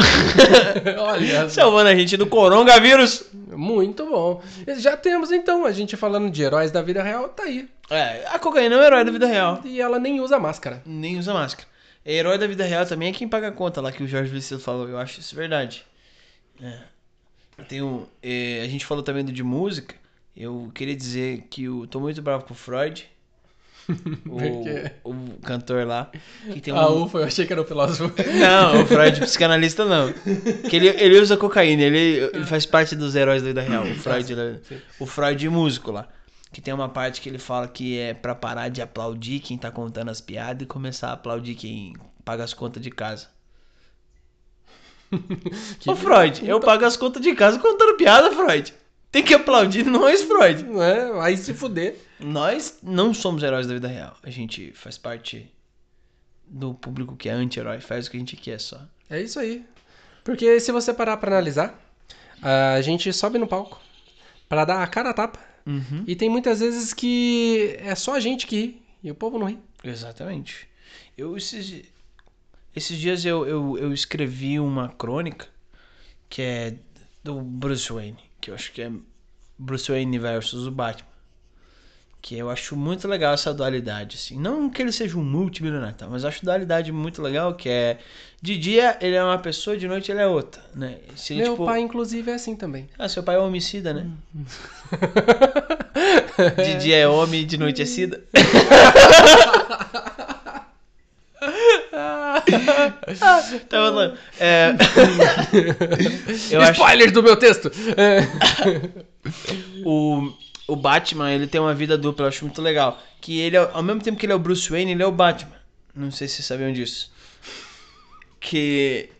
Olha, 0.98 1.51
Salvando 1.51 1.90
a 1.90 1.94
gente 1.94 2.16
do 2.16 2.27
coronavírus. 2.27 3.25
Muito 3.62 4.05
bom. 4.07 4.42
Já 4.79 4.96
temos 4.96 5.31
então, 5.31 5.64
a 5.64 5.72
gente 5.72 5.96
falando 5.96 6.31
de 6.31 6.42
heróis 6.42 6.70
da 6.70 6.83
vida 6.83 7.03
real, 7.03 7.29
tá 7.29 7.44
aí. 7.44 7.68
É, 7.88 8.27
a 8.27 8.38
cocaína 8.38 8.75
é 8.75 8.79
um 8.79 8.83
herói 8.83 9.05
da 9.05 9.12
vida 9.12 9.27
real. 9.27 9.61
E 9.64 9.81
ela 9.81 9.98
nem 9.98 10.20
usa 10.20 10.38
máscara. 10.38 10.83
Nem 10.85 11.18
usa 11.18 11.33
máscara. 11.33 11.68
É 12.05 12.14
herói 12.14 12.37
da 12.37 12.46
vida 12.46 12.64
real 12.64 12.85
também 12.85 13.11
é 13.11 13.12
quem 13.12 13.29
paga 13.29 13.48
a 13.48 13.53
conta 13.53 13.81
lá 13.81 13.92
que 13.92 14.03
o 14.03 14.09
Jorge 14.09 14.35
Luciano 14.35 14.62
falou. 14.62 14.88
Eu 14.88 14.98
acho 14.98 15.20
isso 15.20 15.37
verdade. 15.37 15.87
É. 16.61 16.81
Tem 17.68 17.81
um, 17.81 18.07
é, 18.22 18.62
a 18.64 18.68
gente 18.68 18.85
falou 18.85 19.05
também 19.05 19.25
de 19.25 19.42
música. 19.42 19.94
Eu 20.37 20.70
queria 20.75 20.96
dizer 20.96 21.42
que 21.51 21.64
eu 21.64 21.87
tô 21.87 22.01
muito 22.01 22.20
bravo 22.20 22.44
com 22.44 22.55
o 22.55 22.57
Freud. 22.57 23.09
O, 25.05 25.11
o 25.11 25.38
cantor 25.42 25.87
lá. 25.87 26.11
Que 26.53 26.61
tem 26.61 26.73
um... 26.73 26.77
Ah, 26.79 26.88
ufa, 26.90 27.18
eu 27.18 27.25
achei 27.25 27.47
que 27.47 27.53
era 27.53 27.62
o 27.62 27.64
filósofo. 27.66 28.12
Não, 28.38 28.83
o 28.83 28.87
Freud 28.87 29.21
psicanalista 29.21 29.85
não. 29.85 30.12
Que 30.68 30.77
ele, 30.77 30.88
ele 30.88 31.18
usa 31.21 31.37
cocaína, 31.37 31.83
ele, 31.83 32.31
ele 32.33 32.47
faz 32.47 32.64
parte 32.64 32.95
dos 32.95 33.14
heróis 33.16 33.42
da 33.42 33.49
vida 33.49 33.61
real. 33.62 33.83
O 33.85 33.95
Freud, 33.95 34.35
sim. 34.68 34.79
o 35.01 35.07
Freud 35.07 35.49
músico 35.49 35.90
lá. 35.90 36.09
Que 36.53 36.61
tem 36.61 36.73
uma 36.73 36.88
parte 36.88 37.21
que 37.21 37.29
ele 37.29 37.38
fala 37.38 37.66
que 37.66 37.99
é 37.99 38.14
pra 38.14 38.35
parar 38.35 38.68
de 38.68 38.81
aplaudir 38.83 39.40
quem 39.40 39.57
tá 39.59 39.71
contando 39.71 40.11
as 40.11 40.21
piadas 40.21 40.62
e 40.62 40.66
começar 40.66 41.09
a 41.09 41.12
aplaudir 41.14 41.55
quem 41.55 41.95
paga 42.25 42.45
as 42.45 42.55
contas 42.55 42.83
de 42.83 42.90
casa. 42.90 43.29
Que- 45.81 45.90
Ô 45.90 45.97
Freud, 45.97 46.47
eu 46.49 46.61
pago 46.61 46.85
as 46.85 46.97
contas 46.97 47.21
de 47.23 47.35
casa 47.35 47.59
contando 47.59 47.97
piada, 47.97 48.31
Freud. 48.33 48.73
Tem 49.12 49.22
que 49.22 49.35
aplaudir 49.35 49.85
nós, 49.85 50.22
Freud. 50.22 50.64
Não 50.64 50.83
é? 50.83 51.20
Aí 51.20 51.37
se 51.37 51.53
fuder. 51.53 51.96
Nós 52.18 52.79
não 52.83 53.12
somos 53.12 53.42
heróis 53.42 53.66
da 53.66 53.75
vida 53.75 53.87
real. 53.87 54.16
A 54.22 54.31
gente 54.31 54.72
faz 54.72 54.96
parte 54.96 55.53
do 56.46 56.72
público 56.72 57.14
que 57.14 57.29
é 57.29 57.33
anti-herói, 57.33 57.81
faz 57.81 58.07
o 58.07 58.11
que 58.11 58.16
a 58.16 58.20
gente 58.20 58.37
quer 58.37 58.59
só. 58.59 58.81
É 59.11 59.20
isso 59.20 59.38
aí. 59.38 59.64
Porque 60.25 60.59
se 60.59 60.72
você 60.72 60.94
parar 60.94 61.18
pra 61.18 61.31
analisar, 61.31 61.79
a 62.40 62.81
gente 62.81 63.12
sobe 63.12 63.38
no 63.38 63.46
palco 63.46 63.79
pra 64.48 64.64
dar 64.64 64.83
a 64.83 64.87
cara 64.87 65.11
a 65.11 65.14
tapa. 65.14 65.38
Uhum. 65.66 66.05
E 66.07 66.16
tem 66.16 66.29
muitas 66.29 66.61
vezes 66.61 66.94
que 66.94 67.77
é 67.81 67.94
só 67.94 68.14
a 68.14 68.20
gente 68.20 68.46
que 68.46 68.57
ri 68.57 68.83
e 69.05 69.11
o 69.11 69.14
povo 69.14 69.38
não 69.38 69.46
ri. 69.46 69.59
Exatamente. 69.85 70.66
Eu 71.18 71.37
esses, 71.37 71.85
esses 72.75 72.98
dias 72.98 73.25
eu, 73.25 73.46
eu, 73.46 73.79
eu 73.79 73.92
escrevi 73.92 74.59
uma 74.59 74.88
crônica 74.88 75.46
que 76.29 76.40
é 76.40 76.75
do 77.22 77.40
Bruce 77.40 77.92
Wayne, 77.92 78.18
que 78.42 78.50
eu 78.50 78.55
acho 78.55 78.72
que 78.72 78.83
é 78.83 78.90
Bruce 79.57 79.90
Wayne 79.90 80.18
versus 80.18 80.66
o 80.66 80.70
Batman. 80.70 81.09
Que 82.20 82.37
eu 82.37 82.50
acho 82.50 82.76
muito 82.76 83.09
legal 83.09 83.35
essa 83.35 83.55
dualidade, 83.55 84.16
assim. 84.16 84.38
Não 84.38 84.68
que 84.68 84.83
ele 84.83 84.92
seja 84.92 85.16
um 85.16 85.24
multimilionário, 85.24 85.96
tá? 85.96 86.07
mas 86.07 86.24
acho 86.24 86.44
dualidade 86.44 86.92
muito 86.92 87.22
legal, 87.22 87.55
que 87.55 87.68
é... 87.68 87.98
De 88.40 88.59
dia 88.59 88.98
ele 89.00 89.14
é 89.14 89.22
uma 89.22 89.38
pessoa, 89.38 89.76
de 89.76 89.87
noite 89.88 90.11
ele 90.11 90.20
é 90.20 90.26
outra, 90.26 90.61
né? 90.74 90.98
Se, 91.14 91.35
Meu 91.35 91.52
tipo, 91.52 91.64
pai, 91.64 91.81
inclusive, 91.81 92.31
é 92.31 92.35
assim 92.35 92.57
também. 92.57 92.88
Ah, 92.98 93.09
seu 93.09 93.22
pai 93.22 93.37
é 93.37 93.38
homicida, 93.38 93.94
né? 93.94 94.11
De 96.57 96.78
dia 96.78 96.96
é 96.96 97.09
homem, 97.09 97.46
de 97.46 97.57
noite 97.57 97.83
é 97.83 97.87
sida. 97.87 98.20
tá 103.68 103.76
falando. 103.76 104.18
É... 104.38 104.74
Eu 106.50 106.60
acho 106.60 106.72
Spoilers 106.72 107.12
do 107.12 107.22
meu 107.22 107.36
texto! 107.36 107.70
É. 107.96 108.26
o, 109.84 110.32
o 110.66 110.76
Batman, 110.76 111.32
ele 111.32 111.46
tem 111.46 111.60
uma 111.60 111.74
vida 111.74 111.96
dupla, 111.98 112.24
eu 112.24 112.28
acho 112.28 112.44
muito 112.44 112.60
legal. 112.60 113.00
Que 113.20 113.40
ele, 113.40 113.56
é- 113.56 113.70
ao 113.72 113.82
mesmo 113.82 114.02
tempo 114.02 114.18
que 114.18 114.26
ele 114.26 114.32
é 114.32 114.36
o 114.36 114.38
Bruce 114.38 114.68
Wayne, 114.70 114.92
ele 114.92 115.02
é 115.02 115.06
o 115.06 115.12
Batman. 115.12 115.56
Não 115.94 116.10
sei 116.10 116.28
se 116.28 116.36
vocês 116.36 116.46
sabiam 116.46 116.72
disso. 116.72 117.12
Que, 118.40 119.10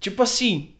tipo 0.00 0.22
assim, 0.22 0.72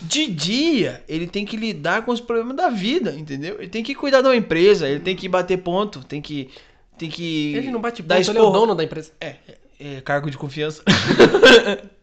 de 0.00 0.26
dia 0.26 1.02
ele 1.08 1.26
tem 1.26 1.44
que 1.44 1.56
lidar 1.56 2.04
com 2.04 2.12
os 2.12 2.20
problemas 2.20 2.56
da 2.56 2.68
vida, 2.68 3.14
entendeu? 3.16 3.56
Ele 3.58 3.68
tem 3.68 3.82
que 3.82 3.94
cuidar 3.94 4.20
de 4.20 4.28
uma 4.28 4.36
empresa, 4.36 4.88
ele 4.88 5.00
tem 5.00 5.16
que 5.16 5.28
bater 5.28 5.58
ponto, 5.58 6.04
tem 6.04 6.20
que. 6.20 6.50
Tem 6.98 7.08
que. 7.08 7.54
Ele 7.54 7.70
não 7.70 7.80
bate 7.80 8.02
ponto, 8.02 8.30
ele 8.30 8.38
é 8.38 8.42
o 8.42 8.50
dono 8.50 8.74
da 8.74 8.84
empresa. 8.84 9.12
É, 9.20 9.36
é 9.82 10.00
cargo 10.00 10.30
de 10.30 10.38
confiança. 10.38 10.82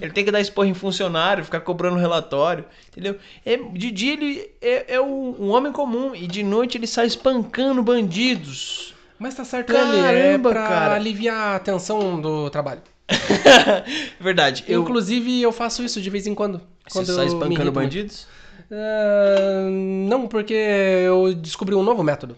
ele 0.00 0.12
tem 0.12 0.24
que 0.24 0.30
dar 0.30 0.40
esporro 0.40 0.68
em 0.68 0.74
funcionário, 0.74 1.44
ficar 1.44 1.60
cobrando 1.60 1.96
relatório, 1.96 2.64
entendeu? 2.90 3.16
É, 3.44 3.56
de 3.56 3.90
dia 3.90 4.12
ele 4.12 4.50
é, 4.60 4.94
é 4.94 5.00
um, 5.00 5.46
um 5.46 5.50
homem 5.50 5.72
comum 5.72 6.14
e 6.14 6.26
de 6.26 6.42
noite 6.42 6.76
ele 6.76 6.86
sai 6.86 7.06
espancando 7.06 7.82
bandidos. 7.82 8.94
Mas 9.18 9.34
tá 9.34 9.44
certo 9.44 9.70
ele, 9.70 9.98
é 9.98 10.02
Caramba, 10.02 10.50
pra 10.50 10.66
cara. 10.66 10.94
aliviar 10.94 11.56
a 11.56 11.58
tensão 11.60 12.20
do 12.20 12.50
trabalho. 12.50 12.82
Verdade. 14.20 14.64
Eu, 14.66 14.82
Inclusive, 14.82 15.40
eu 15.40 15.52
faço 15.52 15.84
isso 15.84 16.00
de 16.00 16.10
vez 16.10 16.26
em 16.26 16.34
quando. 16.34 16.60
quando 16.90 17.06
você 17.06 17.14
sai 17.14 17.26
espancando 17.26 17.70
bandidos? 17.70 18.26
Ah, 18.70 19.68
não, 20.08 20.26
porque 20.26 20.54
eu 20.54 21.34
descobri 21.34 21.74
um 21.74 21.82
novo 21.82 22.02
método. 22.02 22.36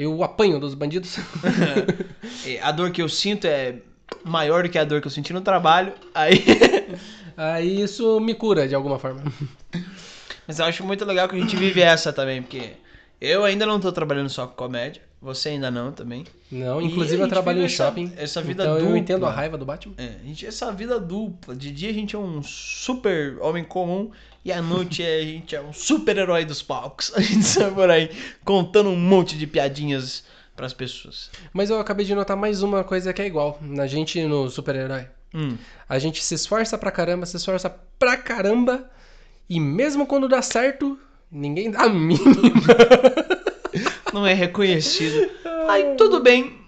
Eu 0.00 0.24
apanho 0.24 0.58
dos 0.58 0.74
bandidos. 0.74 1.18
É, 2.46 2.58
a 2.62 2.72
dor 2.72 2.90
que 2.90 3.02
eu 3.02 3.08
sinto 3.08 3.46
é 3.46 3.74
maior 4.24 4.62
do 4.62 4.70
que 4.70 4.78
a 4.78 4.84
dor 4.84 5.02
que 5.02 5.06
eu 5.06 5.10
senti 5.10 5.30
no 5.30 5.42
trabalho. 5.42 5.92
Aí. 6.14 6.42
Aí 7.36 7.82
isso 7.82 8.18
me 8.18 8.32
cura 8.32 8.66
de 8.66 8.74
alguma 8.74 8.98
forma. 8.98 9.22
Mas 10.48 10.58
eu 10.58 10.64
acho 10.64 10.82
muito 10.84 11.04
legal 11.04 11.28
que 11.28 11.36
a 11.36 11.38
gente 11.38 11.54
vive 11.54 11.82
essa 11.82 12.14
também, 12.14 12.40
porque 12.40 12.72
eu 13.20 13.44
ainda 13.44 13.66
não 13.66 13.78
tô 13.78 13.92
trabalhando 13.92 14.30
só 14.30 14.46
com 14.46 14.54
comédia. 14.54 15.02
Você 15.20 15.50
ainda 15.50 15.70
não 15.70 15.92
também. 15.92 16.24
Não, 16.50 16.80
inclusive 16.80 17.22
eu 17.22 17.28
trabalho 17.28 17.62
em 17.62 17.68
shopping. 17.68 18.10
essa 18.16 18.40
vida 18.40 18.62
então 18.62 18.76
eu 18.76 18.84
dupla. 18.84 18.98
entendo 18.98 19.26
a 19.26 19.30
raiva 19.30 19.58
do 19.58 19.66
Batman. 19.66 19.94
É, 19.98 20.16
a 20.22 20.26
gente 20.26 20.46
essa 20.46 20.72
vida 20.72 20.98
dupla. 20.98 21.54
De 21.54 21.70
dia 21.70 21.90
a 21.90 21.92
gente 21.92 22.16
é 22.16 22.18
um 22.18 22.42
super 22.42 23.38
homem 23.42 23.64
comum 23.64 24.10
e 24.44 24.52
à 24.52 24.62
noite 24.62 25.02
a 25.02 25.22
gente 25.22 25.54
é 25.54 25.60
um 25.60 25.72
super 25.72 26.16
herói 26.16 26.44
dos 26.44 26.62
palcos. 26.62 27.12
A 27.16 27.20
gente 27.20 27.44
sai 27.44 27.70
por 27.70 27.90
aí 27.90 28.10
contando 28.44 28.88
um 28.88 28.96
monte 28.96 29.36
de 29.36 29.46
piadinhas 29.46 30.24
pras 30.56 30.72
pessoas. 30.72 31.30
Mas 31.52 31.70
eu 31.70 31.78
acabei 31.78 32.04
de 32.04 32.14
notar 32.14 32.36
mais 32.36 32.62
uma 32.62 32.84
coisa 32.84 33.12
que 33.12 33.22
é 33.22 33.26
igual 33.26 33.58
na 33.60 33.86
gente 33.86 34.22
no 34.24 34.48
super-herói. 34.50 35.06
Hum. 35.34 35.56
A 35.88 35.98
gente 35.98 36.22
se 36.22 36.34
esforça 36.34 36.76
pra 36.76 36.90
caramba, 36.90 37.24
se 37.26 37.36
esforça 37.36 37.70
pra 37.98 38.16
caramba, 38.16 38.90
e 39.48 39.60
mesmo 39.60 40.06
quando 40.06 40.28
dá 40.28 40.42
certo, 40.42 40.98
ninguém 41.30 41.70
dá 41.70 41.82
a 41.82 41.88
mínima. 41.88 42.40
Não 44.12 44.26
é 44.26 44.34
reconhecido. 44.34 45.30
Ai, 45.68 45.94
tudo 45.96 46.20
bem. 46.20 46.59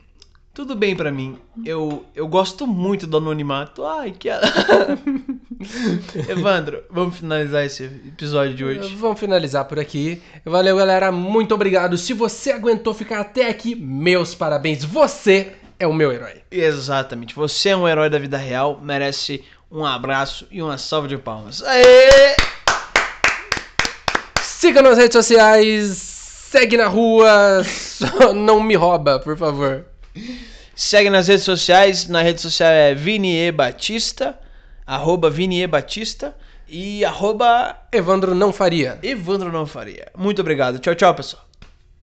Tudo 0.54 0.76
bem 0.76 0.94
pra 0.94 1.10
mim. 1.10 1.38
Eu, 1.64 2.04
eu 2.14 2.28
gosto 2.28 2.66
muito 2.66 3.06
do 3.06 3.16
anonimato. 3.16 3.86
Ai, 3.86 4.12
que. 4.12 4.28
Evandro, 6.28 6.84
vamos 6.90 7.16
finalizar 7.16 7.64
esse 7.64 7.84
episódio 7.84 8.54
de 8.54 8.62
hoje. 8.62 8.94
Vamos 8.96 9.18
finalizar 9.18 9.64
por 9.64 9.78
aqui. 9.78 10.20
Valeu, 10.44 10.76
galera. 10.76 11.10
Muito 11.10 11.54
obrigado. 11.54 11.96
Se 11.96 12.12
você 12.12 12.52
aguentou 12.52 12.92
ficar 12.92 13.20
até 13.20 13.48
aqui, 13.48 13.74
meus 13.74 14.34
parabéns. 14.34 14.84
Você 14.84 15.54
é 15.78 15.86
o 15.86 15.94
meu 15.94 16.12
herói. 16.12 16.42
Exatamente. 16.50 17.34
Você 17.34 17.70
é 17.70 17.76
um 17.76 17.88
herói 17.88 18.10
da 18.10 18.18
vida 18.18 18.36
real, 18.36 18.78
merece 18.78 19.42
um 19.70 19.86
abraço 19.86 20.46
e 20.50 20.60
uma 20.60 20.76
salva 20.76 21.08
de 21.08 21.16
palmas. 21.16 21.62
Aê! 21.62 22.36
Siga 24.42 24.82
nas 24.82 24.98
redes 24.98 25.14
sociais. 25.14 25.96
Segue 26.50 26.76
na 26.76 26.88
rua. 26.88 27.64
Só 27.64 28.34
não 28.34 28.62
me 28.62 28.74
rouba, 28.74 29.18
por 29.18 29.38
favor. 29.38 29.91
Segue 30.74 31.10
nas 31.10 31.28
redes 31.28 31.44
sociais. 31.44 32.08
Na 32.08 32.22
rede 32.22 32.40
social 32.40 32.70
é 32.70 32.94
Vinie 32.94 33.52
Batista, 33.52 34.38
arroba 34.86 35.30
Batista 35.68 36.34
e 36.68 37.04
arroba 37.04 37.76
Evandro 37.92 38.34
não 38.34 38.52
faria. 38.52 38.98
Evandro 39.02 39.52
Não 39.52 39.66
Faria. 39.66 40.08
Muito 40.16 40.40
obrigado. 40.40 40.78
Tchau, 40.78 40.94
tchau, 40.94 41.14
pessoal. 41.14 41.51